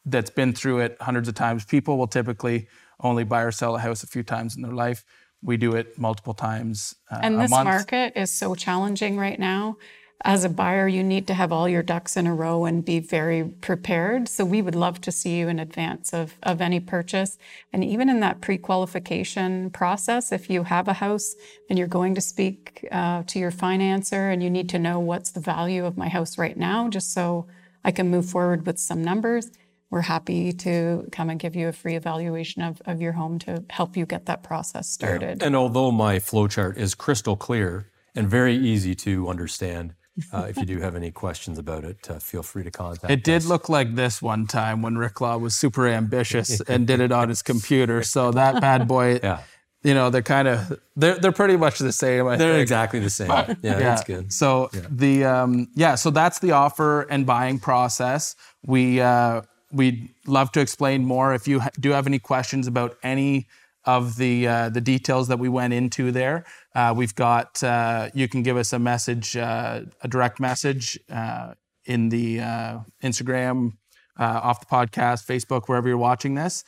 that's 0.06 0.32
been 0.32 0.54
through 0.54 0.80
it 0.80 0.98
hundreds 1.00 1.28
of 1.28 1.36
times. 1.36 1.66
People 1.66 1.98
will 1.98 2.08
typically 2.08 2.68
only 3.02 3.24
buy 3.24 3.42
or 3.42 3.52
sell 3.52 3.76
a 3.76 3.80
house 3.80 4.04
a 4.04 4.08
few 4.08 4.24
times 4.24 4.56
in 4.56 4.62
their 4.62 4.72
life. 4.72 5.04
We 5.44 5.58
do 5.58 5.76
it 5.76 5.98
multiple 5.98 6.34
times 6.34 6.96
uh, 7.10 7.20
And 7.24 7.40
this 7.40 7.50
market 7.50 8.14
is 8.16 8.32
so 8.32 8.54
challenging 8.56 9.18
right 9.18 9.40
now. 9.40 9.78
As 10.24 10.44
a 10.44 10.50
buyer, 10.50 10.88
you 10.88 11.04
need 11.04 11.26
to 11.28 11.34
have 11.34 11.52
all 11.52 11.68
your 11.68 11.82
ducks 11.82 12.16
in 12.16 12.28
a 12.28 12.34
row 12.34 12.66
and 12.66 12.86
be 12.86 13.00
very 13.00 13.44
prepared. 13.44 14.28
So 14.28 14.46
we 14.46 14.62
would 14.62 14.76
love 14.76 15.02
to 15.02 15.12
see 15.12 15.38
you 15.38 15.48
in 15.48 15.60
advance 15.60 16.14
of, 16.14 16.38
of 16.44 16.62
any 16.62 16.80
purchase. 16.80 17.38
And 17.74 17.84
even 17.84 18.08
in 18.08 18.20
that 18.20 18.40
pre-qualification 18.40 19.72
process, 19.72 20.32
if 20.32 20.50
you 20.50 20.64
have 20.64 20.88
a 20.88 20.94
house 20.94 21.36
and 21.70 21.80
you're 21.80 21.88
going 21.88 22.14
to 22.16 22.22
speak 22.22 22.88
uh, 22.92 23.24
to 23.28 23.40
your 23.40 23.52
financer 23.52 24.32
and 24.32 24.44
you 24.44 24.50
need 24.50 24.70
to 24.70 24.80
know 24.80 25.00
what's 25.00 25.32
the 25.32 25.40
value 25.40 25.86
of 25.86 25.98
my 25.98 26.08
house 26.08 26.38
right 26.38 26.58
now, 26.58 26.88
just 26.88 27.14
so 27.14 27.48
I 27.84 27.92
can 27.92 28.10
move 28.10 28.28
forward 28.28 28.68
with 28.68 28.78
some 28.78 29.04
numbers, 29.04 29.50
we're 29.90 30.02
happy 30.02 30.54
to 30.54 31.08
come 31.12 31.30
and 31.30 31.40
give 31.40 31.56
you 31.56 31.68
a 31.68 31.74
free 31.74 31.96
evaluation 31.96 32.62
of, 32.62 32.82
of 32.86 33.02
your 33.02 33.14
home 33.14 33.40
to 33.40 33.64
help 33.70 33.98
you 33.98 34.06
get 34.06 34.28
that 34.28 34.44
process 34.44 34.88
started. 34.88 35.42
And 35.42 35.56
although 35.56 35.92
my 35.92 36.18
flowchart 36.18 36.78
is 36.78 36.96
crystal 36.96 37.36
clear 37.36 37.88
and 38.16 38.30
very 38.30 38.56
easy 38.56 38.96
to 38.96 39.28
understand, 39.28 39.96
uh, 40.34 40.46
if 40.50 40.58
you 40.58 40.66
do 40.66 40.80
have 40.80 40.96
any 40.96 41.12
questions 41.12 41.58
about 41.58 41.84
it, 41.84 42.10
uh, 42.10 42.20
feel 42.20 42.44
free 42.44 42.64
to 42.64 42.72
contact 42.72 43.12
It 43.12 43.24
did 43.24 43.38
us. 43.38 43.46
look 43.46 43.70
like 43.70 43.96
this 43.96 44.22
one 44.22 44.46
time 44.48 44.82
when 44.82 44.98
Rick 44.98 45.22
Lobb 45.22 45.42
was 45.42 45.56
super 45.56 45.88
ambitious 45.88 46.60
and 46.68 46.86
did 46.86 47.00
it 47.00 47.12
on 47.12 47.30
his 47.30 47.42
computer. 47.42 48.04
So 48.04 48.32
that 48.32 48.60
bad 48.62 48.88
boy, 48.88 49.20
Yeah. 49.24 49.40
you 49.84 49.94
know, 49.94 50.10
they're 50.10 50.22
kind 50.22 50.48
of 50.48 50.80
they're 50.96 51.16
they're 51.18 51.32
pretty 51.32 51.58
much 51.58 51.80
the 51.80 51.92
same. 51.94 52.28
I 52.28 52.36
They're 52.36 52.54
think. 52.54 52.62
exactly 52.62 53.00
the 53.00 53.10
same. 53.10 53.30
Yeah, 53.62 53.80
that's 53.80 54.04
good. 54.04 54.32
So 54.34 54.70
the 54.90 55.24
um, 55.26 55.70
yeah, 55.76 55.96
so 55.96 56.10
that's 56.12 56.40
the 56.40 56.52
offer 56.52 57.02
and 57.04 57.26
buying 57.26 57.58
process. 57.60 58.36
We 58.66 59.00
uh, 59.02 59.42
we'd 59.72 60.10
love 60.28 60.52
to 60.52 60.60
explain 60.60 61.06
more. 61.06 61.34
If 61.34 61.48
you 61.48 61.62
do 61.80 61.92
have 61.92 62.06
any 62.06 62.20
questions 62.20 62.68
about 62.68 62.98
any 63.02 63.48
of 63.86 64.18
the 64.18 64.48
uh, 64.48 64.70
the 64.70 64.82
details 64.82 65.28
that 65.28 65.40
we 65.40 65.50
went 65.50 65.74
into 65.74 66.12
there, 66.12 66.46
uh, 66.76 66.94
we've 66.96 67.16
got. 67.16 67.62
Uh, 67.64 68.10
you 68.14 68.28
can 68.28 68.44
give 68.44 68.58
us 68.58 68.74
a 68.74 68.80
message, 68.80 69.36
uh, 69.36 69.82
a 70.02 70.08
direct 70.08 70.40
message 70.40 71.00
uh, 71.10 71.54
in 71.86 72.10
the 72.10 72.40
uh, 72.40 72.80
Instagram. 73.04 73.74
Off 74.18 74.60
the 74.60 74.68
podcast, 74.68 75.26
Facebook, 75.26 75.64
wherever 75.66 75.88
you're 75.88 75.98
watching 75.98 76.36
this, 76.36 76.64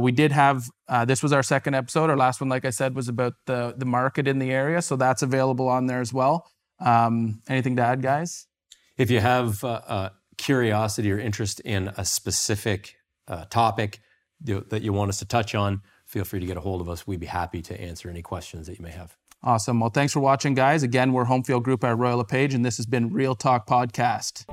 we 0.00 0.10
did 0.10 0.32
have 0.32 0.68
this 1.06 1.22
was 1.22 1.32
our 1.32 1.42
second 1.42 1.74
episode. 1.74 2.10
Our 2.10 2.16
last 2.16 2.40
one, 2.40 2.50
like 2.50 2.64
I 2.64 2.70
said, 2.70 2.96
was 2.96 3.06
about 3.06 3.34
the 3.44 3.74
the 3.76 3.84
market 3.84 4.26
in 4.26 4.40
the 4.40 4.50
area, 4.50 4.82
so 4.82 4.96
that's 4.96 5.22
available 5.22 5.68
on 5.68 5.86
there 5.86 6.00
as 6.00 6.12
well. 6.12 6.50
Um, 6.80 7.42
anything 7.48 7.76
to 7.76 7.82
add, 7.82 8.02
guys? 8.02 8.48
If 8.96 9.12
you 9.12 9.20
have 9.20 9.64
curiosity 10.36 11.12
or 11.12 11.20
interest 11.20 11.60
in 11.60 11.92
a 11.96 12.04
specific 12.04 12.96
topic 13.50 14.00
that 14.40 14.82
you 14.82 14.92
want 14.92 15.10
us 15.10 15.20
to 15.20 15.26
touch 15.26 15.54
on, 15.54 15.82
feel 16.16 16.24
free 16.24 16.40
to 16.40 16.46
get 16.46 16.56
a 16.56 16.60
hold 16.60 16.80
of 16.80 16.88
us. 16.88 17.06
We'd 17.06 17.20
be 17.20 17.26
happy 17.26 17.60
to 17.60 17.78
answer 17.78 18.08
any 18.08 18.22
questions 18.22 18.66
that 18.68 18.78
you 18.78 18.82
may 18.82 18.90
have. 18.90 19.18
Awesome. 19.42 19.80
Well, 19.80 19.90
thanks 19.90 20.14
for 20.14 20.20
watching, 20.20 20.54
guys. 20.54 20.82
Again, 20.82 21.12
we're 21.12 21.26
Homefield 21.26 21.62
Group 21.62 21.84
at 21.84 21.98
Royal 21.98 22.16
LePage, 22.16 22.54
and 22.54 22.64
this 22.64 22.78
has 22.78 22.86
been 22.86 23.12
Real 23.12 23.34
Talk 23.34 23.66
Podcast. 23.66 24.46